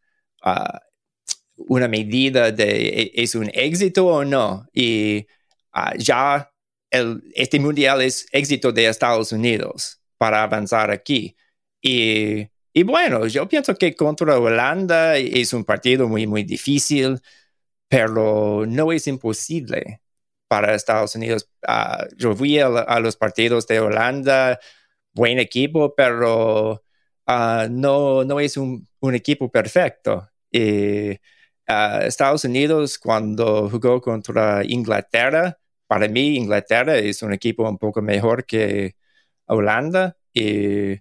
una 1.56 1.88
medida 1.88 2.52
de 2.52 3.12
e, 3.16 3.24
es 3.24 3.36
un 3.36 3.50
éxito 3.54 4.08
o 4.08 4.26
no. 4.26 4.66
Y 4.74 5.26
ya 5.98 6.52
este 7.34 7.60
mundial 7.60 8.02
es 8.02 8.28
éxito 8.32 8.72
de 8.72 8.88
Estados 8.88 9.32
Unidos 9.32 10.03
para 10.24 10.44
avanzar 10.44 10.90
aquí. 10.90 11.36
Y, 11.82 12.48
y, 12.74 12.84
bueno, 12.84 13.28
yo 13.28 13.48
pienso 13.50 13.76
que 13.76 13.94
contra 13.96 14.40
Holanda 14.40 15.18
es 15.18 15.52
un 15.54 15.66
partido 15.66 16.08
muy, 16.08 16.28
muy 16.28 16.44
difícil, 16.46 17.22
pero 17.90 18.66
no 18.66 18.94
es 18.94 19.08
imposible 19.08 20.02
para 20.48 20.76
Estados 20.76 21.16
Unidos. 21.16 21.50
Uh, 21.68 22.06
yo 22.18 22.36
vi 22.36 22.60
a, 22.60 23.00
los 23.02 23.18
partidos 23.18 23.68
de 23.68 23.82
Holanda, 23.82 24.60
buen 25.14 25.40
equipo, 25.40 25.94
pero 25.96 26.84
uh, 27.28 27.68
no, 27.70 28.24
no 28.24 28.40
es 28.40 28.58
un, 28.58 28.88
equipo 29.14 29.52
perfecto. 29.52 30.30
Y, 30.52 31.12
uh, 31.68 32.00
Estados 32.04 32.46
Unidos, 32.46 32.98
cuando 33.00 33.70
jugó 33.70 34.02
contra 34.02 34.64
Inglaterra, 34.64 35.60
para 35.88 36.08
mí 36.08 36.38
Inglaterra 36.38 36.98
es 36.98 37.24
un 37.24 37.34
equipo 37.34 37.70
un 37.70 37.78
poco 37.78 38.02
mejor 38.02 38.46
que 38.46 38.96
Holanda 39.48 40.18
y 40.34 40.96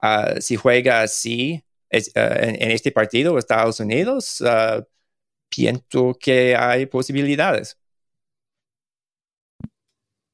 ah, 0.00 0.34
si 0.40 0.56
juega 0.56 1.02
así 1.02 1.64
ah, 1.92 2.36
en, 2.40 2.70
este 2.70 2.92
partido 2.92 3.38
Estados 3.38 3.80
Unidos, 3.80 4.40
uh, 4.40 4.84
pienso 5.48 6.16
que 6.20 6.56
hay 6.56 6.86
posibilidades. 6.86 7.78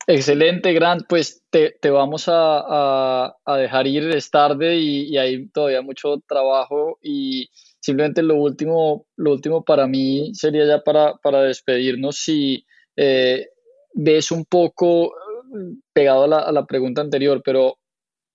Excelente, 0.06 0.72
Grant. 0.72 1.02
Pues 1.08 1.44
te, 1.50 1.78
vamos 1.88 2.24
a, 2.26 3.36
dejar 3.46 3.86
ir, 3.86 4.10
es 4.10 4.30
tarde 4.30 4.76
y, 4.76 5.16
hay 5.16 5.48
todavía 5.50 5.82
mucho 5.82 6.20
trabajo 6.26 6.98
y 7.00 7.48
simplemente 7.78 8.22
lo 8.22 8.34
último, 8.34 9.06
lo 9.16 9.32
último 9.32 9.64
para 9.64 9.86
mí 9.86 10.32
sería 10.34 10.66
ya 10.66 10.82
para, 10.82 11.14
para 11.22 11.42
despedirnos 11.42 12.16
si 12.16 12.66
eh, 12.96 13.46
ves 13.94 14.32
un 14.32 14.44
poco 14.44 15.12
pegado 15.92 16.24
a 16.24 16.28
la, 16.28 16.38
a 16.40 16.52
la, 16.52 16.66
pregunta 16.66 17.00
anterior, 17.00 17.42
pero 17.44 17.78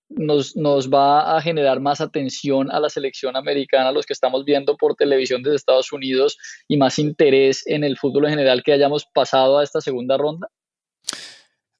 nos, 0.08 0.56
nos, 0.56 0.88
va 0.90 1.36
a 1.36 1.42
generar 1.42 1.80
más 1.80 2.00
atención 2.00 2.70
a 2.70 2.80
la 2.80 2.88
selección 2.88 3.36
americana, 3.36 3.92
los 3.92 4.06
que 4.06 4.12
estamos 4.12 4.44
viendo 4.44 4.76
por 4.76 4.94
televisión 4.94 5.42
desde 5.42 5.56
Estados 5.56 5.92
Unidos, 5.92 6.38
y 6.68 6.76
más 6.76 6.98
interés 6.98 7.66
en 7.66 7.84
el 7.84 7.96
fútbol 7.96 8.26
en 8.26 8.30
general 8.30 8.62
que 8.62 8.72
hayamos 8.72 9.06
pasado 9.12 9.58
a 9.58 9.64
esta 9.64 9.80
segunda 9.80 10.16
ronda? 10.16 10.48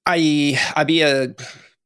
Hay, 0.04 0.56
había 0.74 1.34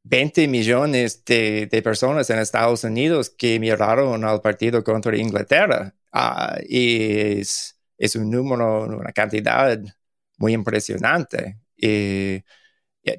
20 0.03 0.49
millones 0.49 1.25
de, 1.25 1.67
de 1.67 1.83
personas 1.83 2.29
en 2.31 2.39
Estados 2.39 2.85
Unidos 2.85 3.31
que 3.31 3.59
miraron 3.59 4.25
al 4.25 4.41
partido 4.41 4.83
contra 4.83 5.17
Inglaterra. 5.17 5.95
Ah, 6.13 6.59
y 6.67 7.39
es, 7.39 7.79
es, 7.99 8.17
un 8.17 8.31
número, 8.31 8.85
una 8.85 9.13
cantidad 9.13 9.79
muy 10.39 10.53
impresionante. 10.53 11.59
Y, 11.77 12.43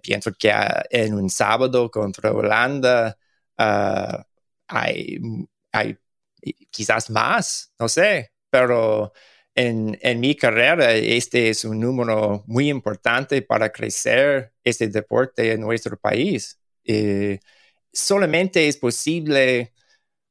pienso 0.02 0.32
que 0.34 0.52
ah, 0.52 0.84
en 0.90 1.14
un 1.14 1.30
sábado 1.30 1.90
contra 1.92 2.32
Holanda 2.32 3.18
ah, 3.58 4.26
hay, 4.68 5.20
quizás 6.70 7.10
más, 7.10 7.74
no 7.80 7.88
sé, 7.90 8.32
pero 8.50 9.14
en, 9.56 9.98
en, 10.02 10.20
mi 10.20 10.36
carrera 10.36 10.94
este 10.94 11.50
es 11.50 11.66
un 11.66 11.80
número 11.80 12.44
muy 12.48 12.70
importante 12.70 13.42
para 13.42 13.72
crecer 13.72 14.54
este 14.64 14.88
deporte 14.88 15.54
en 15.54 15.62
nuestro 15.62 15.98
país. 16.00 16.60
solamente 17.94 18.68
es 18.68 18.78
posible 18.78 19.74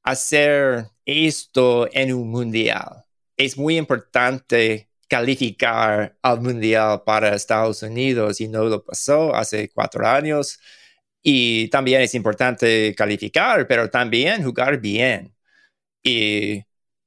hacer 0.02 0.86
esto 1.04 1.88
en 1.92 2.12
un 2.14 2.30
mundial. 2.30 3.04
Es 3.36 3.56
muy 3.58 3.78
importante 3.78 4.89
calificar 5.10 6.16
al 6.22 6.40
Mundial 6.40 7.02
para 7.04 7.34
Estados 7.34 7.82
Unidos 7.82 8.40
y 8.40 8.46
no 8.46 8.62
lo 8.64 8.84
pasó 8.84 9.34
hace 9.34 9.68
cuatro 9.68 10.06
años. 10.06 10.60
Y 11.20 11.68
también 11.68 12.00
es 12.02 12.14
importante 12.14 12.94
calificar, 12.96 13.66
pero 13.66 13.90
también 13.90 14.44
jugar 14.44 14.80
bien. 14.80 15.34
Y 16.02 16.62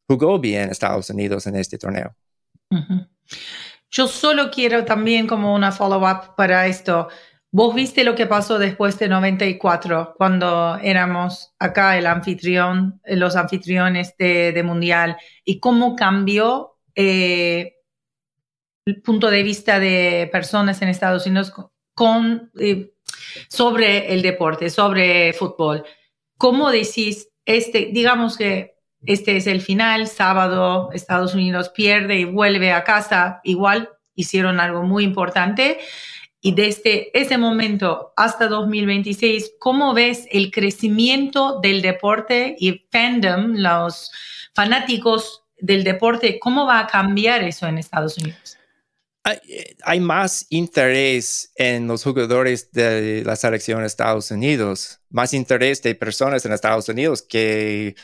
jugó 0.06 0.38
bien 0.38 0.70
Estados 0.70 1.10
Unidos 1.10 1.48
en 1.48 1.56
este 1.56 1.78
torneo. 1.78 2.14
Yo 3.90 4.08
solo 4.08 4.52
quiero 4.52 4.84
también 4.84 5.26
como 5.26 5.56
una 5.56 5.72
follow-up 5.72 6.36
para 6.36 6.68
esto. 6.68 7.08
Vos 7.52 7.74
viste 7.74 8.04
lo 8.04 8.16
que 8.16 8.26
pasó 8.26 8.60
después 8.60 9.00
de 9.00 9.08
94, 9.08 10.16
cuando 10.18 10.78
éramos 10.82 11.54
acá 11.58 11.98
el 11.98 12.08
anfitrión, 12.08 13.00
los 13.06 13.38
anfitriones 13.38 14.18
de, 14.18 14.62
Mundial, 14.66 15.16
y 15.46 15.60
cómo 15.60 15.96
cambió 15.96 16.76
eh, 16.96 17.76
el 18.86 19.02
punto 19.02 19.30
de 19.30 19.44
vista 19.44 19.80
de 19.80 20.30
personas 20.32 20.82
en 20.82 20.90
Estados 20.90 21.26
Unidos 21.26 21.54
con, 21.94 22.52
eh, 22.60 22.94
sobre 23.50 24.14
el 24.14 24.22
deporte, 24.22 24.70
sobre 24.70 25.34
fútbol. 25.34 25.84
¿Cómo 26.38 26.72
decís, 26.72 27.30
este, 27.46 27.90
digamos 27.92 28.38
que 28.38 28.74
este 29.06 29.36
es 29.38 29.48
el 29.48 29.62
final, 29.62 30.08
sábado 30.08 30.90
Estados 30.94 31.34
Unidos 31.34 31.70
pierde 31.70 32.20
y 32.20 32.26
vuelve 32.26 32.72
a 32.72 32.84
casa, 32.84 33.42
igual 33.44 33.90
hicieron 34.16 34.60
algo 34.60 34.84
muy 34.84 35.04
importante. 35.04 35.80
Y 36.40 36.54
desde 36.54 37.18
ese 37.18 37.38
momento 37.38 38.14
hasta 38.18 38.48
2026, 38.48 39.54
¿cómo 39.60 39.94
ves 39.94 40.28
el 40.32 40.52
crecimiento 40.52 41.60
del 41.62 41.82
deporte 41.82 42.56
y 42.60 42.86
fandom, 42.92 43.56
los 43.56 44.12
fanáticos 44.54 45.44
del 45.58 45.84
deporte? 45.84 46.40
¿Cómo 46.40 46.66
va 46.66 46.80
a 46.80 46.88
cambiar 46.88 47.44
eso 47.44 47.68
en 47.68 47.78
Estados 47.78 48.18
Unidos? 48.18 48.58
Hay, 49.24 50.00
más 50.02 50.46
interés 50.50 51.52
en 51.56 51.88
los 51.88 52.04
jugadores 52.04 52.72
de 52.72 53.24
la 53.26 53.36
selección 53.36 53.80
de 53.80 53.88
Estados 53.88 54.32
Unidos, 54.32 55.00
más 55.10 55.34
interés 55.34 55.82
de 55.82 55.96
personas 55.96 56.46
en 56.46 56.52
Estados 56.52 56.90
Unidos 56.90 57.22
que 57.22 57.96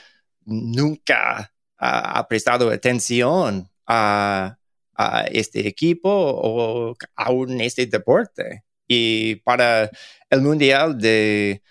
nunca 0.45 1.53
ha, 1.77 2.27
prestado 2.27 2.69
atención 2.71 3.69
a, 3.85 4.55
este 5.31 5.65
equipo 5.65 6.09
o 6.11 6.95
aún 7.15 7.61
este 7.61 7.85
deporte. 7.85 8.65
Y 8.85 9.35
para 9.37 9.89
el 10.29 10.41
Mundial 10.41 10.97
de 10.97 11.61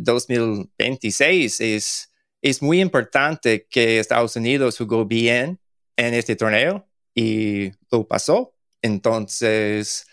2026 0.00 1.60
uh, 1.60 1.64
es, 1.64 2.12
es 2.42 2.62
muy 2.62 2.80
importante 2.80 3.68
que 3.70 4.00
Estados 4.00 4.34
Unidos 4.34 4.78
jugó 4.78 5.04
bien 5.06 5.60
en 5.96 6.14
este 6.14 6.34
torneo 6.34 6.88
y 7.14 7.70
lo 7.90 8.06
pasó 8.08 8.52
entonces, 8.82 10.06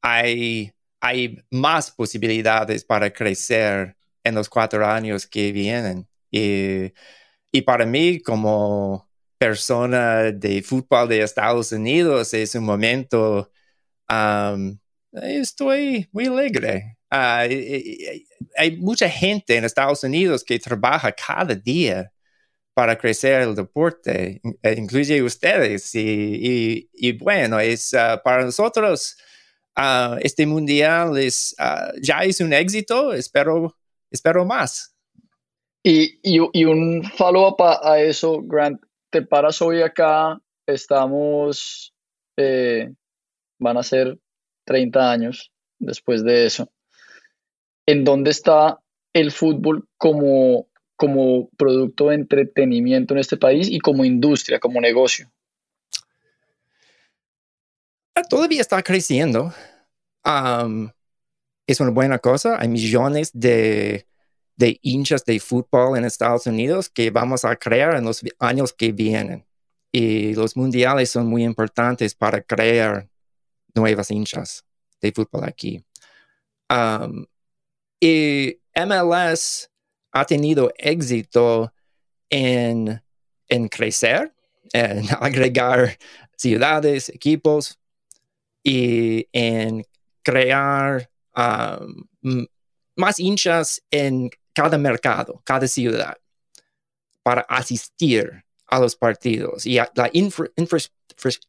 hay, 0.00 0.72
hay 1.00 1.38
más 1.50 1.90
posibilidades 1.90 2.84
para 2.84 3.12
crecer 3.12 3.96
en 4.24 4.34
los 4.34 4.48
cuatro 4.48 4.86
años 4.86 5.26
que 5.26 5.52
vienen. 5.52 6.08
Y 6.30 6.92
y 7.52 7.62
para 7.62 7.84
mí, 7.86 8.20
como 8.20 9.08
persona 9.38 10.32
de 10.32 10.62
fútbol 10.62 11.08
de 11.08 11.22
Estados 11.22 11.72
Unidos, 11.72 12.32
es 12.34 12.54
un 12.54 12.64
momento, 12.64 13.50
um, 14.10 14.78
estoy 15.12 16.08
muy 16.12 16.26
alegre. 16.26 16.96
Uh, 17.10 17.46
hay 18.56 18.76
mucha 18.78 19.08
gente 19.08 19.56
en 19.56 19.64
Estados 19.64 20.02
Unidos 20.04 20.44
que 20.44 20.58
trabaja 20.58 21.12
cada 21.12 21.54
día 21.54 22.11
para 22.74 22.96
crecer 22.96 23.42
el 23.42 23.54
deporte, 23.54 24.40
eh, 24.62 24.74
incluye 24.76 25.22
ustedes. 25.22 25.90
Y, 25.94 27.12
bueno, 27.18 27.60
es 27.60 27.92
uh, 27.92 28.20
para 28.22 28.44
nosotros 28.44 29.16
uh, 29.76 30.16
este 30.20 30.46
mundial 30.46 31.18
es, 31.18 31.54
ya 32.00 32.20
es 32.20 32.40
un 32.40 32.52
éxito, 32.52 33.12
espero, 33.12 33.76
espero 34.10 34.44
más. 34.44 34.94
Y, 35.84 36.20
y 36.22 36.64
un 36.64 37.02
follow-up 37.02 37.60
a, 37.60 38.00
eso, 38.00 38.40
Grant, 38.42 38.80
te 39.10 39.22
paras 39.22 39.60
hoy 39.60 39.82
acá, 39.82 40.40
estamos, 40.66 41.92
eh, 42.36 42.88
van 43.58 43.76
a 43.76 43.82
ser 43.82 44.18
30 44.64 45.10
años 45.10 45.52
después 45.80 46.24
de 46.24 46.46
eso 46.46 46.72
en 47.86 48.04
dónde 48.04 48.30
está 48.30 48.80
el 49.12 49.32
fútbol 49.32 49.88
como, 49.98 50.68
como 51.02 51.50
producto 51.56 52.10
de 52.10 52.14
entretenimiento 52.14 53.12
en 53.12 53.18
este 53.18 53.36
país 53.36 53.68
y 53.68 53.80
como 53.80 54.04
industria, 54.04 54.60
como 54.60 54.80
negocio. 54.80 55.28
Ah, 58.14 58.22
todavía 58.22 58.60
está 58.60 58.80
creciendo. 58.84 59.52
es 61.66 61.80
una 61.80 61.90
buena 61.90 62.20
cosa. 62.20 62.56
Hay 62.60 62.68
millones 62.68 63.32
de, 63.34 64.06
de 64.54 64.78
hinchas 64.80 65.24
de 65.24 65.40
fútbol 65.40 65.98
en 65.98 66.04
Estados 66.04 66.46
Unidos 66.46 66.88
que 66.88 67.10
vamos 67.10 67.44
a 67.44 67.56
crear 67.56 67.96
en 67.96 68.04
los 68.04 68.20
años 68.38 68.72
que 68.72 68.92
vienen. 68.92 69.44
Y 69.90 70.36
los 70.36 70.56
mundiales 70.56 71.10
son 71.10 71.26
muy 71.26 71.42
importantes 71.42 72.14
para 72.14 72.40
crear 72.42 73.08
nuevas 73.74 74.08
hinchas 74.12 74.64
de 75.00 75.10
fútbol 75.10 75.42
aquí. 75.48 75.84
Y 78.00 78.60
MLS 78.76 79.71
ha 80.12 80.24
tenido 80.24 80.72
éxito 80.76 81.72
en, 82.30 83.02
crecer, 83.70 84.34
en 84.72 85.04
agregar 85.20 85.98
ciudades, 86.36 87.08
equipos 87.08 87.78
y 88.62 89.26
en 89.32 89.84
crear 90.22 91.10
um, 91.36 92.46
más 92.96 93.18
hinchas 93.18 93.82
en 93.90 94.30
cada 94.52 94.78
mercado, 94.78 95.42
cada 95.44 95.66
ciudad, 95.66 96.16
para 97.22 97.42
asistir 97.42 98.44
a 98.66 98.78
los 98.78 98.96
partidos. 98.96 99.66
Y 99.66 99.76
la 99.76 100.10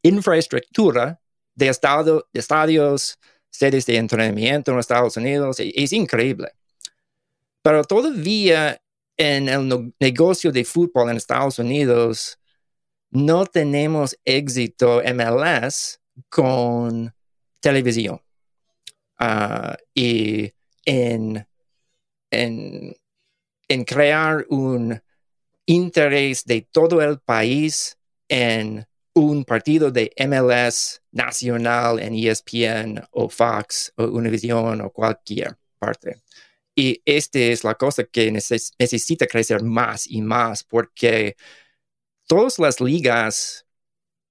infraestructura 0.03 1.21
de, 1.55 1.67
estado, 1.67 2.27
de 2.33 2.39
estadios, 2.39 3.19
sedes 3.49 3.85
de 3.85 3.97
entrenamiento 3.97 4.71
en 4.71 4.79
Estados 4.79 5.17
Unidos. 5.17 5.59
E, 5.59 5.71
es, 5.75 5.93
increíble. 5.93 6.49
Pero 7.63 7.83
todavía 7.85 8.79
en 9.17 9.49
el 9.49 9.93
negocio 9.99 10.51
de 10.51 10.65
fútbol 10.65 11.09
en 11.09 11.17
Estados 11.17 11.57
Unidos 11.59 12.37
no 13.09 13.45
tenemos 13.45 14.17
éxito 14.25 15.01
MLS 15.15 15.99
con 16.29 17.13
televisión. 17.59 18.21
Ah, 19.17 19.77
y 19.93 20.51
en, 20.85 21.47
en, 22.31 22.95
en, 23.69 23.83
crear 23.85 24.45
un 24.49 25.01
interés 25.65 26.43
de 26.43 26.67
todo 26.69 27.01
el 27.01 27.19
país 27.19 27.97
en 28.27 28.85
un 29.13 29.45
partido 29.45 29.91
de 29.91 30.11
MLS 30.27 31.01
nacional 31.11 31.99
en 31.99 32.15
ESPN 32.15 33.07
o 33.11 33.29
Fox 33.29 33.93
o 33.95 34.05
Univision 34.05 34.81
o 34.81 34.89
cualquier 34.89 35.55
parte. 35.79 36.23
Y 36.75 37.01
esta 37.05 37.39
es 37.39 37.63
la 37.63 37.75
cosa 37.75 38.03
que 38.03 38.31
necesita 38.31 39.27
crecer 39.27 39.63
más 39.63 40.09
y 40.09 40.21
más 40.21 40.63
porque 40.63 41.35
todas 42.27 42.57
las 42.59 42.81
ligas 42.81 43.65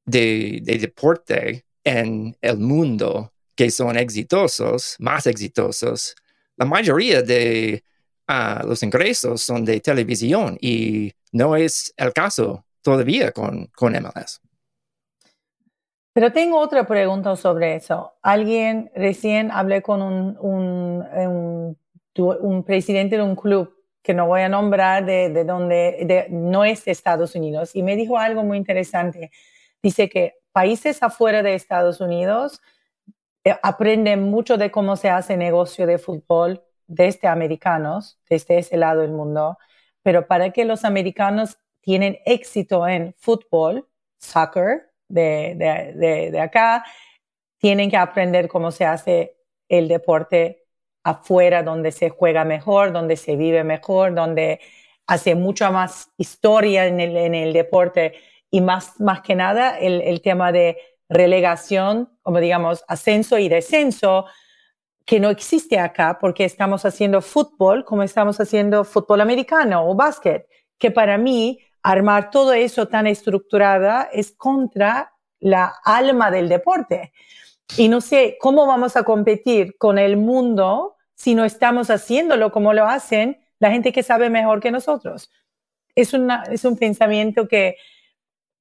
de, 0.04 0.60
deporte 0.64 1.64
en 1.84 2.36
el 2.40 2.58
mundo 2.58 3.32
que 3.54 3.70
son 3.70 3.96
exitosos, 3.96 4.96
más 4.98 5.26
exitosos, 5.26 6.16
la 6.56 6.64
mayoría 6.64 7.22
de 7.22 7.84
ah, 8.26 8.62
los 8.66 8.82
ingresos 8.82 9.42
son 9.42 9.64
de 9.64 9.80
televisión 9.80 10.56
y 10.60 11.12
no 11.32 11.54
es 11.56 11.94
el 11.96 12.12
caso 12.12 12.64
todavía 12.82 13.30
con, 13.32 13.66
con 13.66 13.92
MLS. 13.92 14.40
Pero 16.14 16.30
tengo 16.30 16.58
otra 16.58 16.86
pregunta 16.86 17.36
sobre 17.36 17.76
eso. 17.76 18.12
Alguien, 18.20 18.90
recién 18.94 19.50
hablé 19.50 19.80
con 19.80 20.02
un, 20.02 21.78
presidente 22.64 23.16
de 23.16 23.22
un 23.22 23.36
club 23.36 23.74
que 24.02 24.14
no 24.14 24.26
voy 24.26 24.42
a 24.42 24.48
nombrar 24.48 25.04
de, 25.04 25.28
de 25.30 25.44
donde 25.44 26.04
de, 26.04 26.26
no 26.30 26.64
es 26.64 26.84
de 26.84 26.92
Estados 26.92 27.34
Unidos 27.34 27.74
y 27.74 27.82
me 27.82 27.96
dijo 27.96 28.18
algo 28.18 28.42
muy 28.42 28.58
interesante. 28.58 29.30
Dice 29.82 30.08
que 30.08 30.34
países 30.52 31.02
afuera 31.02 31.42
de 31.42 31.54
Estados 31.54 32.00
Unidos 32.00 32.60
eh, 33.44 33.56
aprenden 33.62 34.22
mucho 34.30 34.56
de 34.56 34.70
cómo 34.70 34.96
se 34.96 35.10
hace 35.10 35.36
negocio 35.36 35.86
de 35.86 35.98
fútbol 35.98 36.62
desde 36.86 37.28
americanos, 37.28 38.20
desde 38.28 38.58
ese 38.58 38.76
lado 38.76 39.00
del 39.00 39.12
mundo, 39.12 39.58
pero 40.02 40.26
para 40.26 40.50
que 40.50 40.64
los 40.64 40.84
americanos 40.84 41.58
tienen 41.80 42.18
éxito 42.24 42.86
en 42.86 43.14
fútbol, 43.18 43.88
soccer, 44.18 44.92
de, 45.08 46.38
acá, 46.40 46.84
tienen 47.58 47.90
que 47.90 47.96
aprender 47.96 48.48
cómo 48.48 48.70
se 48.70 48.84
hace 48.84 49.36
el 49.68 49.88
deporte 49.88 50.61
afuera, 51.04 51.62
donde 51.62 51.92
se 51.92 52.10
juega 52.10 52.44
mejor, 52.44 52.92
donde 52.92 53.16
se 53.16 53.36
vive 53.36 53.64
mejor, 53.64 54.14
donde 54.14 54.60
hace 55.06 55.34
mucha 55.34 55.70
más 55.70 56.10
historia 56.16 56.86
en 56.86 57.00
el, 57.00 57.52
deporte 57.52 58.14
y 58.50 58.60
más, 58.60 59.00
más 59.00 59.20
que 59.22 59.34
nada 59.34 59.78
el, 59.78 60.00
el, 60.02 60.20
tema 60.20 60.52
de 60.52 60.78
relegación, 61.08 62.16
como 62.22 62.38
digamos, 62.38 62.84
ascenso 62.88 63.38
y 63.38 63.48
descenso, 63.48 64.26
que 65.04 65.20
no 65.20 65.30
existe 65.30 65.78
acá 65.78 66.18
porque 66.20 66.44
estamos 66.44 66.84
haciendo 66.84 67.20
fútbol 67.20 67.84
como 67.84 68.02
estamos 68.02 68.40
haciendo 68.40 68.84
fútbol 68.84 69.20
americano 69.20 69.88
o 69.88 69.94
básquet, 69.94 70.46
que 70.78 70.90
para 70.90 71.18
mí 71.18 71.58
armar 71.82 72.30
todo 72.30 72.52
eso 72.52 72.86
tan 72.88 73.06
estructurada 73.06 74.08
es 74.12 74.32
contra 74.32 75.12
la 75.40 75.74
alma 75.84 76.30
del 76.30 76.48
deporte. 76.48 77.12
Y 77.76 77.88
no 77.88 78.00
sé 78.00 78.36
cómo 78.40 78.66
vamos 78.66 78.96
a 78.96 79.02
competir 79.02 79.76
con 79.78 79.98
el 79.98 80.16
mundo 80.16 80.96
si 81.14 81.34
no 81.34 81.44
estamos 81.44 81.88
haciéndolo 81.90 82.52
como 82.52 82.72
lo 82.72 82.86
hacen 82.86 83.40
la 83.58 83.70
gente 83.70 83.92
que 83.92 84.02
sabe 84.02 84.28
mejor 84.28 84.60
que 84.60 84.70
nosotros. 84.70 85.30
Es, 85.94 86.12
una, 86.12 86.42
es 86.50 86.64
un 86.64 86.76
pensamiento 86.76 87.48
que 87.48 87.76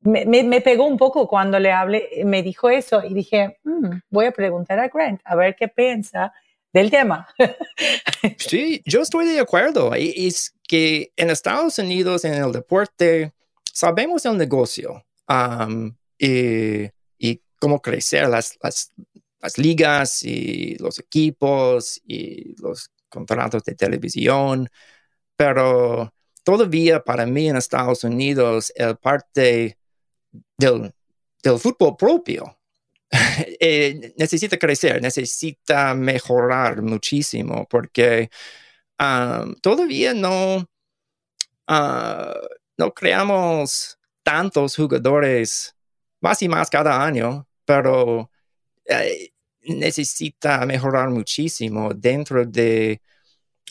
me, 0.02 0.26
me, 0.26 0.62
pegó 0.62 0.86
un 0.86 0.98
poco 0.98 1.28
cuando 1.28 1.60
le 1.60 1.72
hablé, 1.72 2.24
me 2.26 2.44
dijo 2.44 2.70
eso 2.70 3.04
y 3.04 3.14
dije, 3.14 3.60
mm, 3.64 4.00
voy 4.10 4.26
a 4.26 4.32
preguntar 4.32 4.80
a 4.80 4.88
Grant 4.88 5.22
a 5.26 5.36
ver 5.36 5.56
qué 5.56 5.68
piensa 5.68 6.34
del 6.74 6.90
tema. 6.90 7.28
sí, 8.38 8.82
yo 8.86 9.02
estoy 9.02 9.26
de 9.28 9.40
acuerdo. 9.40 9.94
Es 9.94 10.54
que 10.68 11.12
en 11.16 11.30
Estados 11.30 11.78
Unidos, 11.80 12.26
en 12.26 12.34
el 12.34 12.52
deporte, 12.52 13.34
sabemos 13.64 14.26
el 14.26 14.38
negocio 14.38 15.04
y, 16.18 16.90
cómo 17.62 17.82
crecer 17.82 18.28
las, 18.28 18.58
las, 18.64 18.92
ligas 19.58 20.24
y 20.24 20.76
los 20.80 21.00
equipos 21.00 22.02
y 22.06 22.56
los 22.62 22.92
contratos 23.10 23.64
de 23.64 23.76
televisión, 23.76 24.70
pero 25.36 26.14
todavía 26.44 27.04
para 27.04 27.26
mí 27.26 27.50
en 27.50 27.58
Estados 27.58 28.04
Unidos 28.04 28.74
el 28.76 28.98
parte 28.98 29.78
del, 30.58 30.94
del 31.44 31.60
fútbol 31.60 31.96
propio 31.98 32.58
eh, 33.60 34.14
necesita 34.18 34.58
crecer, 34.58 35.02
necesita 35.02 35.94
mejorar 35.94 36.82
muchísimo 36.82 37.68
porque 37.70 38.30
um, 39.00 39.54
todavía 39.56 40.14
no, 40.14 40.58
uh, 41.68 42.48
no 42.78 42.94
creamos 42.94 44.00
tantos 44.24 44.76
jugadores 44.76 45.76
más 46.22 46.42
y 46.42 46.48
más 46.48 46.70
cada 46.70 47.04
año, 47.04 47.48
pero 47.72 48.30
eh, 48.86 49.32
necesita 49.64 50.66
mejorar 50.66 51.10
muchísimo 51.10 51.94
dentro 51.94 52.46
de 52.46 53.02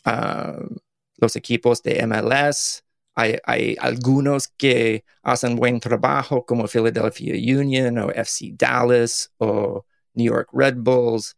uh, 0.07 0.74
los 1.18 1.36
equipos 1.36 1.82
de 1.82 2.07
MLS, 2.07 2.82
hay, 3.14 3.76
algunos 3.78 4.48
que 4.48 5.05
hacen 5.22 5.57
buen 5.57 5.78
trabajo 5.80 6.46
como 6.46 6.66
Philadelphia 6.66 7.34
Union 7.61 7.98
o 7.98 8.11
FC 8.11 8.53
Dallas 8.57 9.30
o 9.36 9.84
New 10.14 10.32
York 10.32 10.48
Red 10.55 10.76
Bulls, 10.78 11.36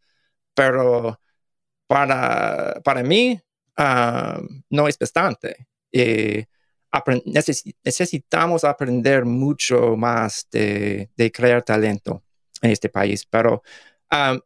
pero 0.53 1.19
para, 1.85 2.79
para 2.81 3.03
mí 3.03 3.41
um, 3.77 4.63
no 4.69 4.87
es 4.87 4.97
bastante. 4.97 5.67
necesitamos 7.83 8.63
aprender 8.63 9.25
mucho 9.25 9.97
más 9.97 10.47
de, 10.49 11.09
crear 11.33 11.61
talento 11.61 12.23
en 12.63 12.71
este 12.71 12.89
país, 12.89 13.25
pero 13.25 13.61
um, 14.11 14.39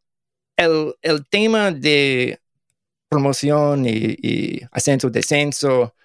el, 0.57 1.25
tema 1.29 1.71
de 1.71 2.39
promoción 3.07 3.85
y, 3.85 4.17
y 4.21 4.61
ascenso, 4.71 5.09
descenso, 5.09 5.95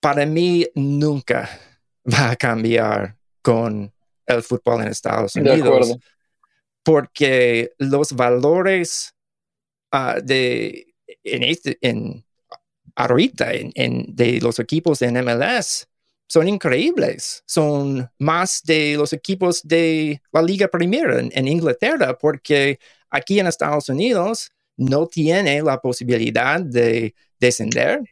para 0.00 0.24
mí 0.24 0.66
nunca 0.74 1.50
va 2.12 2.30
a 2.30 2.36
cambiar 2.36 3.16
con 3.42 3.92
el 4.26 4.42
fútbol 4.42 4.82
en 4.82 4.88
Estados 4.88 5.34
Unidos. 5.36 5.96
Porque 6.82 7.72
los 7.78 8.12
valores 8.12 9.14
ah, 9.90 10.18
de 10.22 10.94
en 11.24 11.42
este, 11.42 11.78
en, 11.80 12.24
ahorita 12.94 13.52
en, 13.52 14.04
de 14.08 14.40
los 14.40 14.58
equipos 14.58 15.02
en 15.02 15.22
MLS 15.24 15.88
son 16.28 16.48
increíbles. 16.48 17.42
Son 17.46 18.08
más 18.18 18.62
de 18.64 18.94
los 18.96 19.12
equipos 19.12 19.62
de 19.66 20.22
la 20.32 20.42
Liga 20.42 20.68
Premier 20.68 21.30
en, 21.32 21.48
Inglaterra, 21.48 22.16
porque 22.16 22.78
aquí 23.10 23.40
en 23.40 23.46
Estados 23.46 23.88
Unidos 23.88 24.52
no 24.76 25.06
tiene 25.06 25.62
la 25.62 25.80
posibilidad 25.80 26.60
de 26.60 27.14
descender 27.40 28.02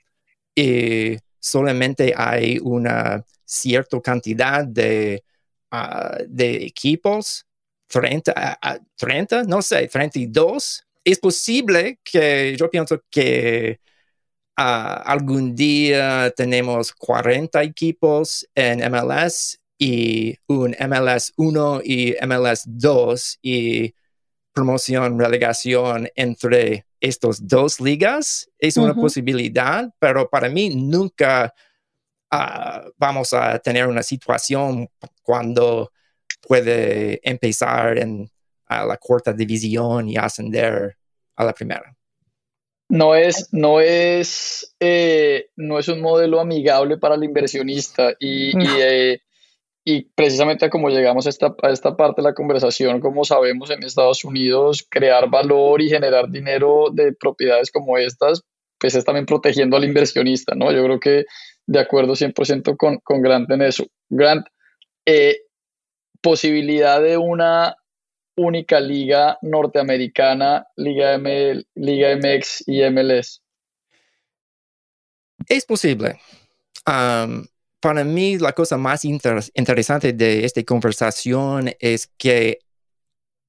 y 0.55 1.19
solamente 1.39 2.14
hay 2.17 2.59
una 2.62 3.25
cierta 3.45 4.01
cantidad 4.01 4.64
de, 4.64 5.23
ah, 5.71 6.19
de 6.27 6.64
equipos, 6.64 7.47
30, 7.89 8.59
30, 8.97 9.45
no 9.45 9.62
sé, 9.62 9.87
32. 9.89 10.85
Es 11.05 11.19
posible 11.19 12.01
que 12.03 12.57
yo 12.59 12.69
pienso 12.71 13.01
que 13.11 13.81
Ah, 14.59 15.03
algún 15.05 15.55
día 15.55 16.33
tenemos 16.35 16.93
40 16.95 17.63
equipos 17.63 18.49
en 18.55 18.81
MLS 18.91 19.61
y 19.79 20.37
un 20.47 20.75
MLS 20.81 21.35
1 21.37 21.81
y 21.85 22.15
MLS 22.27 22.63
2 22.67 23.39
y 23.43 23.95
promoción, 24.55 25.19
relegación 25.19 26.09
entre 26.15 26.87
estas 27.01 27.47
dos 27.47 27.81
ligas 27.81 28.49
es 28.59 28.79
una 28.79 28.95
posibilidad, 28.95 29.93
pero 29.99 30.31
para 30.31 30.49
mí 30.49 30.75
nunca 30.75 31.53
ah, 32.31 32.85
vamos 32.97 33.35
a 33.35 33.59
tener 33.59 33.87
una 33.87 34.03
situación 34.03 34.89
cuando 35.23 35.93
puede 36.41 37.21
empezar 37.29 37.99
en 37.99 38.31
a 38.69 38.85
la 38.85 38.97
cuarta 38.97 39.33
división 39.33 40.09
y 40.09 40.17
ascender 40.17 40.97
a 41.37 41.45
la 41.45 41.53
primera 41.53 41.96
no 42.89 43.14
es, 43.14 43.49
no 43.53 43.80
es, 43.80 44.74
eh, 44.80 45.49
no 45.57 45.78
es 45.78 45.89
un 45.89 46.01
modelo 46.01 46.41
amigable 46.41 46.99
para 46.99 47.16
el 47.16 47.24
inversionista 47.24 48.14
y, 48.20 48.53
eh, 48.80 49.20
y, 49.84 50.03
precisamente 50.14 50.70
como 50.70 50.89
llegamos 50.91 51.26
a 51.26 51.30
esta, 51.30 51.55
a 51.62 51.70
esta 51.70 51.97
parte 51.97 52.22
de 52.22 52.28
la 52.28 52.34
conversación, 52.34 53.01
como 53.01 53.24
sabemos 53.24 53.70
en 53.70 53.82
Estados 53.82 54.24
Unidos, 54.24 54.87
crear 54.89 55.28
valor 55.28 55.82
y 55.82 55.89
generar 55.89 56.30
dinero 56.30 56.87
de 56.93 57.12
propiedades 57.12 57.70
como 57.70 57.99
estas, 57.99 58.43
pues 58.78 58.95
es 58.95 59.05
también 59.05 59.26
protegiendo 59.26 59.76
al 59.76 59.84
inversionista, 59.84 60.55
¿no? 60.55 60.70
Yo 60.70 60.84
creo 60.84 61.01
que 61.01 61.24
de 61.66 61.80
acuerdo 61.80 62.14
100% 62.14 62.76
con, 62.76 62.99
con 62.99 63.22
Grant 63.22 63.51
en 63.51 63.62
eso. 63.62 63.87
Grant, 64.09 64.47
eh, 65.07 65.41
posibilidad 66.20 67.01
de 67.03 67.16
una 67.16 67.76
única 68.37 68.80
liga 68.80 69.39
norteamericana, 69.43 70.66
Liga, 70.76 71.18
MX 71.18 72.64
y 72.66 72.82
MLS? 72.91 73.43
Es 75.49 75.64
posible. 75.64 76.20
para 76.84 78.05
mí, 78.05 78.39
la 78.39 78.53
cosa 78.53 78.76
más 78.76 79.05
interesante 79.05 80.12
de 80.12 80.45
esta 80.45 80.62
conversación 80.64 81.72
es 81.78 82.09
que 82.18 82.59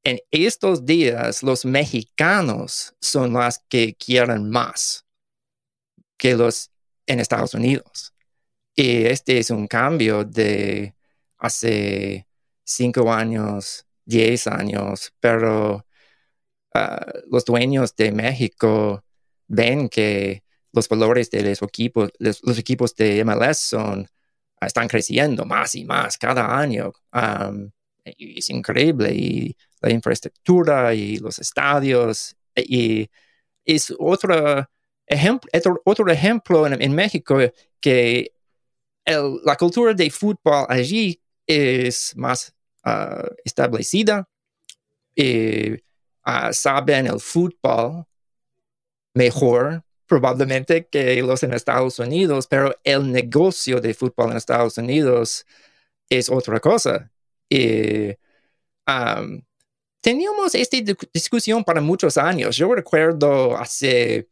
en 0.03 0.19
estos 0.31 0.85
días 0.85 1.43
los 1.43 1.65
mexicanos 1.65 2.95
son 3.01 3.33
los 3.33 3.59
que 3.67 3.95
quieren 3.95 4.49
más 4.49 5.05
que 6.17 6.35
los 6.35 6.71
en 7.05 7.19
Estados 7.19 7.53
Unidos. 7.53 8.13
Y 8.75 9.05
este 9.05 9.39
es 9.39 9.49
un 9.49 9.67
cambio 9.67 10.23
de 10.23 10.93
hace 11.37 12.27
cinco 12.63 13.11
años 13.11 13.86
10 14.07 14.47
años, 14.47 15.13
pero 15.19 15.85
ah, 16.73 17.05
los 17.29 17.45
dueños 17.45 17.95
de 17.95 18.11
México 18.11 19.03
ven 19.47 19.89
que 19.89 20.43
los 20.73 20.87
valores 20.89 21.29
de 21.31 21.43
los 21.43 21.61
equipos, 21.61 22.11
los, 22.19 22.57
equipos 22.57 22.95
de 22.95 23.23
MLS 23.25 23.59
son, 23.59 24.07
están 24.61 24.87
creciendo 24.87 25.45
más 25.45 25.75
y 25.75 25.85
más 25.85 26.17
cada 26.17 26.57
año. 26.57 26.93
es 28.05 28.49
increíble 28.49 29.13
y 29.13 29.55
la 29.81 29.91
infraestructura 29.91 30.93
y 30.93 31.17
los 31.17 31.39
estadios 31.39 32.35
y 32.55 33.09
es 33.65 33.93
otro 33.99 34.67
ejemplo, 35.05 35.49
otro, 35.85 36.11
ejemplo 36.11 36.67
en, 36.67 36.95
México 36.95 37.37
que 37.81 38.31
la 39.05 39.55
cultura 39.57 39.93
de 39.93 40.09
fútbol 40.09 40.65
allí 40.69 41.21
es 41.45 42.15
más 42.15 42.56
uh, 42.87 43.35
establecida 43.43 44.27
y 45.15 45.73
uh, 45.73 46.51
saben 46.51 47.07
el 47.07 47.19
fútbol 47.19 48.05
mejor 49.13 49.83
probablemente 50.07 50.87
que 50.87 51.21
los 51.21 51.43
en 51.43 51.53
Estados 51.53 51.99
Unidos, 51.99 52.47
pero 52.47 52.73
el 52.83 53.11
negocio 53.11 53.81
de 53.81 53.93
fútbol 53.93 54.31
en 54.31 54.37
Estados 54.37 54.77
Unidos 54.77 55.45
es 56.09 56.29
otra 56.29 56.59
cosa. 56.59 57.11
Y 57.49 58.11
um, 58.87 59.41
teníamos 60.01 60.55
esta 60.55 60.77
discusión 61.13 61.63
para 61.63 61.81
muchos 61.81 62.17
años. 62.17 62.55
Yo 62.55 62.73
recuerdo 62.73 63.57
hace 63.57 64.29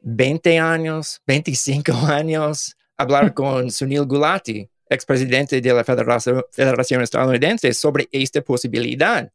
20 0.00 0.58
años, 0.58 1.20
25 1.26 1.92
años, 2.06 2.74
hablar 2.96 3.34
con 3.34 3.70
Sunil 3.70 4.06
Gulati 4.06 4.70
expresidente 4.90 5.60
de 5.60 5.72
la 5.72 5.84
Federación, 5.84 7.02
Estadounidense 7.02 7.72
sobre 7.74 8.08
esta 8.12 8.42
posibilidad, 8.42 9.30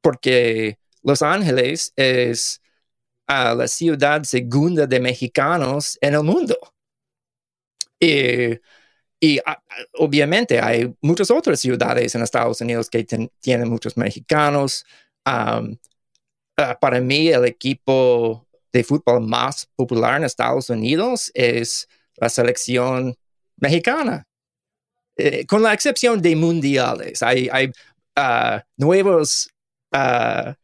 porque 0.00 0.78
Los 1.02 1.22
Ángeles 1.22 1.92
es 1.96 2.60
la 3.28 3.66
ciudad 3.68 4.22
segunda 4.24 4.86
de 4.86 5.00
mexicanos 5.00 5.98
en 6.00 6.14
el 6.14 6.22
mundo. 6.22 6.56
Y, 8.00 9.40
obviamente 9.94 10.60
hay 10.60 10.94
muchas 11.00 11.30
otras 11.30 11.58
ciudades 11.60 12.14
en 12.14 12.22
Estados 12.22 12.60
Unidos 12.60 12.88
que 12.90 13.04
tienen 13.40 13.68
muchos 13.68 13.96
mexicanos. 13.96 14.84
Ah, 15.24 15.62
para 16.80 17.00
mí, 17.00 17.28
el 17.28 17.44
equipo 17.44 18.46
de 18.72 18.84
fútbol 18.84 19.26
más 19.26 19.66
popular 19.74 20.16
en 20.16 20.24
Estados 20.24 20.70
Unidos 20.70 21.30
es 21.34 21.88
la 22.16 22.28
selección 22.28 23.16
mexicana. 23.56 24.26
Eh, 25.16 25.46
con 25.46 25.62
la 25.62 25.72
excepción 25.72 26.20
de 26.20 26.36
mundiales. 26.36 27.22
Hay, 27.22 27.48
ah, 28.14 28.62
nuevos 28.76 29.48
ah, 29.92 30.54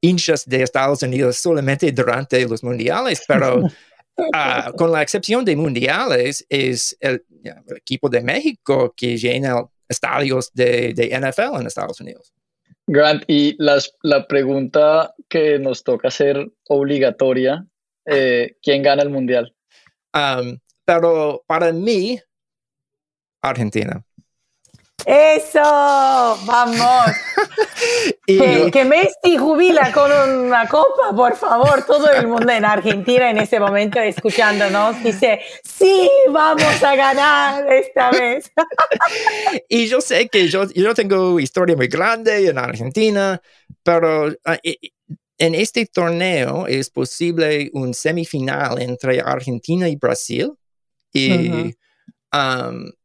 hinchas 0.00 0.44
de 0.48 0.62
Estados 0.62 1.02
Unidos 1.02 1.36
solamente 1.36 1.92
durante 1.92 2.46
los 2.48 2.64
mundiales, 2.64 3.22
pero 3.28 3.62
ah, 4.34 4.72
con 4.76 4.90
la 4.90 5.02
excepción 5.02 5.44
de 5.44 5.54
mundiales 5.54 6.44
es 6.48 6.96
el, 7.00 7.24
equipo 7.76 8.08
de 8.08 8.20
México 8.20 8.92
que 8.96 9.16
llena 9.16 9.64
estadios 9.88 10.50
de, 10.52 10.92
NFL 10.94 11.60
en 11.60 11.66
Estados 11.66 12.00
Unidos. 12.00 12.32
Grant, 12.86 13.22
y 13.28 13.56
la 13.58 14.26
pregunta 14.26 15.14
que 15.28 15.60
nos 15.60 15.84
toca 15.84 16.08
hacer 16.08 16.50
obligatoria, 16.66 17.64
eh, 18.06 18.56
¿quién 18.60 18.82
gana 18.82 19.02
el 19.02 19.10
mundial? 19.10 19.54
Um, 20.12 20.58
pero 20.84 21.44
para 21.46 21.72
mí, 21.72 22.20
Argentina. 23.42 24.04
Eso, 25.06 25.60
vamos. 26.44 27.06
que, 28.26 28.84
Messi 28.84 29.36
jubila 29.38 29.92
con 29.92 30.10
una 30.12 30.68
copa, 30.68 31.14
por 31.14 31.36
favor. 31.36 31.84
Todo 31.86 32.10
el 32.10 32.26
mundo 32.26 32.52
en 32.52 32.64
Argentina 32.64 33.30
en 33.30 33.38
ese 33.38 33.58
momento 33.58 33.98
escuchándonos 33.98 35.02
dice, 35.02 35.40
sí, 35.64 36.10
vamos 36.30 36.82
a 36.82 36.94
ganar 36.94 37.72
esta 37.72 38.10
vez. 38.10 38.50
y 39.68 39.86
yo 39.86 40.00
sé 40.00 40.28
que 40.28 40.48
yo, 40.48 40.70
yo 40.70 40.94
tengo 40.94 41.40
historia 41.40 41.76
muy 41.76 41.88
grande 41.88 42.48
en 42.48 42.58
Argentina, 42.58 43.40
pero 43.82 44.32
ah, 44.44 44.58
en 45.38 45.54
este 45.54 45.86
torneo 45.86 46.66
es 46.66 46.90
posible 46.90 47.70
un 47.72 47.94
semifinal 47.94 48.80
entre 48.80 49.20
Argentina 49.20 49.88
y 49.88 49.96
Brasil. 49.96 50.52
Y 51.12 51.74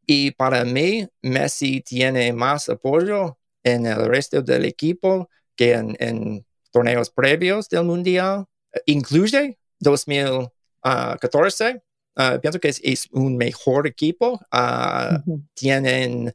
y 0.06 0.32
para 0.32 0.66
mí, 0.66 1.08
Messi 1.22 1.82
tiene 1.82 2.34
más 2.34 2.70
apoyo 2.70 3.38
en 3.64 3.86
el 3.86 4.06
resto 4.06 4.42
del 4.42 4.66
equipo 4.66 5.30
que 5.56 5.74
en, 5.74 6.46
torneos 6.72 7.10
previos 7.10 7.70
del 7.70 7.86
Mundial, 7.86 8.46
incluye 8.86 9.58
2014, 9.80 11.82
Uh, 12.18 12.40
pienso 12.40 12.60
que 12.60 12.70
es, 12.70 13.08
un 13.12 13.36
mejor 13.36 13.88
equipo. 13.88 14.40
Uh, 14.52 15.40
tienen 15.54 16.34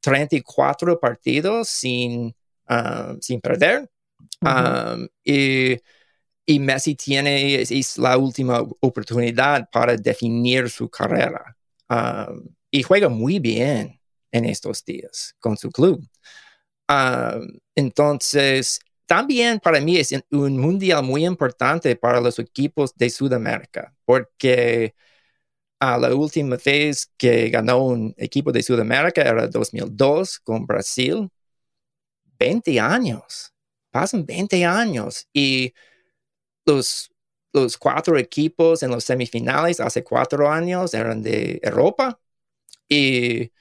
34 0.00 1.00
partidos 1.00 1.68
sin, 1.68 2.34
um, 2.68 3.20
sin 3.20 3.40
perder. 3.40 3.90
Um, 4.40 5.08
y, 5.24 5.76
y, 6.46 6.60
Messi 6.60 6.94
tiene, 6.94 7.62
es, 7.62 7.98
la 7.98 8.16
última 8.16 8.60
oportunidad 8.80 9.68
para 9.72 9.96
definir 9.96 10.70
su 10.70 10.88
carrera. 10.88 11.56
Um, 11.88 12.48
y 12.70 12.82
juega 12.82 13.08
muy 13.08 13.38
bien 13.38 14.00
en 14.30 14.44
estos 14.44 14.84
días 14.84 15.34
con 15.40 15.56
su 15.56 15.70
club. 15.70 16.06
entonces, 17.74 18.80
también 19.06 19.58
para 19.60 19.80
mí 19.80 19.96
es 19.96 20.14
un 20.30 20.58
mundial 20.58 21.02
muy 21.02 21.24
importante 21.26 21.96
para 21.96 22.20
los 22.20 22.38
equipos 22.38 22.94
de 22.94 23.10
Sudamérica, 23.10 23.94
porque 24.04 24.94
a 25.80 25.98
la 25.98 26.14
última 26.14 26.56
vez 26.64 27.10
que 27.16 27.50
ganó 27.50 27.84
un 27.84 28.14
equipo 28.18 28.52
de 28.52 28.62
Sudamérica 28.62 29.22
era 29.22 29.46
2002 29.48 30.40
con 30.40 30.66
Brasil. 30.66 31.30
20 32.38 32.78
años, 32.78 33.52
pasan 33.90 34.24
20 34.24 34.64
años 34.64 35.26
y 35.32 35.72
los, 36.66 37.10
los 37.52 37.78
cuatro 37.78 38.18
equipos 38.18 38.82
en 38.82 38.90
los 38.90 39.04
semifinales 39.04 39.80
hace 39.80 40.04
cuatro 40.04 40.50
años 40.50 40.94
eran 40.94 41.22
de 41.22 41.60
Europa 41.62 42.20
y 42.88 43.52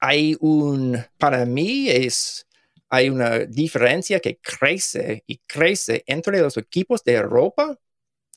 hay 0.00 0.36
un, 0.40 0.98
para 1.18 1.44
mí 1.46 1.88
es, 1.90 2.46
hay 2.88 3.10
una 3.10 3.40
diferencia 3.40 4.20
que 4.20 4.38
crece 4.38 5.24
y 5.26 5.38
crece 5.46 6.04
entre 6.06 6.40
los 6.40 6.56
equipos 6.56 7.02
de 7.04 7.14
Europa 7.14 7.78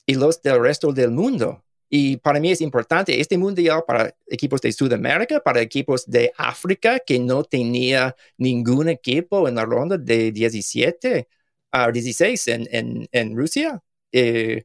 y 0.06 0.14
los 0.14 0.42
del 0.42 0.60
resto 0.60 0.92
del 0.92 1.10
mundo. 1.12 1.64
Y 1.88 2.16
para 2.18 2.40
mí 2.40 2.50
es 2.50 2.60
importante 2.62 3.20
este 3.20 3.36
mundial 3.36 3.84
para 3.86 4.14
equipos 4.26 4.62
de 4.62 4.72
Sudamérica, 4.72 5.40
para 5.40 5.60
equipos 5.60 6.06
de 6.06 6.32
África 6.38 6.98
que 7.00 7.18
no 7.18 7.44
tenía 7.44 8.16
ningún 8.38 8.88
equipo 8.88 9.46
en 9.48 9.56
la 9.56 9.64
ronda 9.66 9.98
de 9.98 10.32
17 10.32 11.28
a 11.70 11.90
16 11.92 12.48
en, 12.48 13.08
en, 13.12 13.36
Rusia. 13.36 13.82
Eh, 14.10 14.64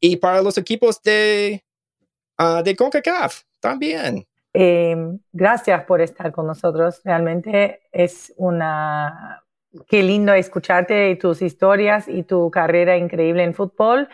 y 0.00 0.16
para 0.16 0.42
los 0.42 0.58
equipos 0.58 1.02
de, 1.02 1.64
uh, 2.38 2.62
de 2.62 2.76
CONCACAF 2.76 3.42
también. 3.60 4.26
Em, 4.52 5.18
gracias 5.32 5.84
por 5.84 6.00
estar 6.00 6.32
con 6.32 6.46
nosotros. 6.46 7.00
Realmente 7.04 7.82
es 7.92 8.32
una... 8.36 9.44
Qué 9.86 10.02
lindo 10.02 10.32
escucharte 10.32 11.10
y 11.10 11.16
tus 11.16 11.42
historias 11.42 12.08
y 12.08 12.22
tu 12.22 12.50
carrera 12.50 12.96
increíble 12.96 13.44
en 13.44 13.54
fútbol. 13.54 14.08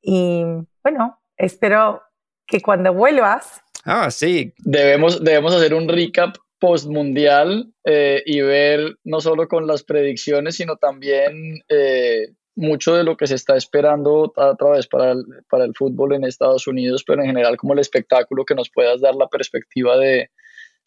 Y 0.00 0.42
bueno, 0.82 1.20
espero 1.36 2.02
que 2.46 2.60
cuando 2.62 2.94
vuelvas. 2.94 3.62
Ah, 3.84 4.10
sí. 4.10 4.54
Debemos, 4.58 5.22
debemos 5.22 5.54
hacer 5.54 5.74
un 5.74 5.88
recap 5.88 6.36
post 6.58 6.86
mundial 6.86 7.70
eh, 7.84 8.22
y 8.24 8.40
ver 8.40 8.96
no 9.04 9.20
solo 9.20 9.46
con 9.46 9.66
las 9.66 9.82
predicciones, 9.82 10.56
sino 10.56 10.76
también 10.76 11.62
eh, 11.68 12.28
mucho 12.56 12.94
de 12.94 13.04
lo 13.04 13.16
que 13.16 13.26
se 13.26 13.34
está 13.34 13.56
esperando 13.56 14.32
a 14.36 14.54
través 14.56 14.86
para 14.86 15.12
el, 15.12 15.24
para 15.48 15.64
el 15.64 15.74
fútbol 15.74 16.14
en 16.14 16.24
Estados 16.24 16.66
Unidos, 16.66 17.04
pero 17.06 17.22
en 17.22 17.28
general 17.28 17.56
como 17.56 17.74
el 17.74 17.78
espectáculo 17.78 18.44
que 18.44 18.54
nos 18.54 18.70
puedas 18.70 19.00
dar 19.00 19.14
la 19.14 19.28
perspectiva 19.28 19.96
de, 19.98 20.30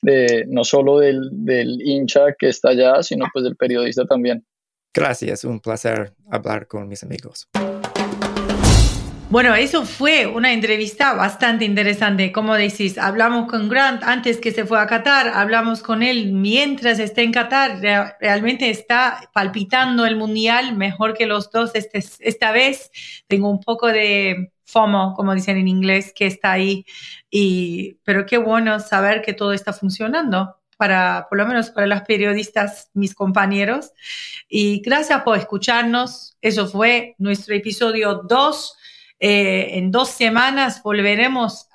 de 0.01 0.45
no 0.47 0.63
solo 0.63 0.99
del, 0.99 1.29
del 1.31 1.81
hincha 1.81 2.33
que 2.37 2.49
está 2.49 2.69
allá, 2.69 3.03
sino 3.03 3.27
pues 3.31 3.43
del 3.43 3.55
periodista 3.55 4.05
también. 4.05 4.45
Gracias, 4.93 5.43
un 5.43 5.59
placer 5.59 6.13
hablar 6.31 6.67
con 6.67 6.87
mis 6.87 7.03
amigos. 7.03 7.47
Bueno, 9.29 9.53
eso 9.53 9.85
fue 9.85 10.25
una 10.25 10.53
entrevista 10.53 11.13
bastante 11.13 11.63
interesante. 11.63 12.31
Como 12.31 12.55
decís, 12.55 12.97
hablamos 12.97 13.47
con 13.47 13.69
Grant 13.69 14.01
antes 14.01 14.39
que 14.39 14.51
se 14.51 14.65
fue 14.65 14.79
a 14.79 14.87
Qatar, 14.87 15.27
hablamos 15.27 15.83
con 15.83 16.01
él 16.01 16.33
mientras 16.33 16.97
está 16.97 17.21
en 17.21 17.31
Qatar. 17.31 17.79
Realmente 18.19 18.71
está 18.71 19.29
palpitando 19.31 20.07
el 20.07 20.15
mundial 20.15 20.75
mejor 20.75 21.13
que 21.13 21.27
los 21.27 21.51
dos 21.51 21.75
este, 21.75 22.03
esta 22.21 22.51
vez. 22.51 22.89
Tengo 23.27 23.51
un 23.51 23.59
poco 23.59 23.85
de 23.85 24.51
FOMO, 24.65 25.13
como 25.13 25.35
dicen 25.35 25.57
en 25.57 25.67
inglés, 25.67 26.11
que 26.15 26.25
está 26.25 26.53
ahí. 26.53 26.83
Y, 27.29 27.99
pero 28.03 28.25
qué 28.25 28.39
bueno 28.39 28.79
saber 28.79 29.21
que 29.21 29.33
todo 29.33 29.53
está 29.53 29.73
funcionando 29.73 30.55
para, 30.75 31.27
por 31.29 31.37
lo 31.37 31.45
menos 31.45 31.69
para 31.69 31.85
los 31.85 32.01
periodistas, 32.01 32.89
mis 32.95 33.13
compañeros. 33.13 33.91
Y 34.47 34.81
gracias 34.81 35.21
por 35.21 35.37
escucharnos. 35.37 36.35
Eso 36.41 36.67
fue 36.67 37.13
nuestro 37.19 37.53
episodio 37.53 38.23
2 38.27 38.77
eh, 39.19 39.77
en 39.77 39.91
dos 39.91 40.09
semanas 40.09 40.81
volveremos 40.81 41.67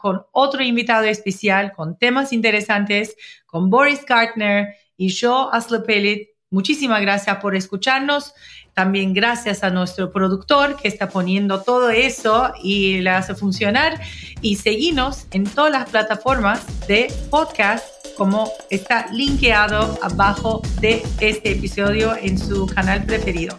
con 0.00 0.22
otro 0.32 0.62
invitado 0.62 1.04
especial, 1.04 1.72
con 1.72 1.96
temas 1.96 2.32
interesantes, 2.32 3.16
con 3.46 3.70
Boris 3.70 4.04
Gartner 4.04 4.74
y 4.96 5.08
yo, 5.08 5.52
Asle 5.52 5.80
Pellet. 5.80 6.28
Muchísimas 6.50 7.00
gracias 7.00 7.36
por 7.38 7.54
escucharnos. 7.54 8.34
También 8.74 9.14
gracias 9.14 9.62
a 9.64 9.70
nuestro 9.70 10.12
productor 10.12 10.76
que 10.76 10.88
está 10.88 11.08
poniendo 11.08 11.62
todo 11.62 11.90
eso 11.90 12.52
y 12.62 13.00
le 13.00 13.10
hace 13.10 13.34
funcionar. 13.34 14.00
Y 14.40 14.56
seguimos 14.56 15.26
en 15.32 15.44
todas 15.44 15.72
las 15.72 15.88
plataformas 15.88 16.86
de 16.86 17.12
podcast 17.30 17.84
como 18.16 18.50
está 18.68 19.06
linkeado 19.12 19.98
abajo 20.02 20.60
de 20.80 21.02
este 21.20 21.52
episodio 21.52 22.14
en 22.20 22.38
su 22.38 22.66
canal 22.66 23.04
preferido. 23.04 23.58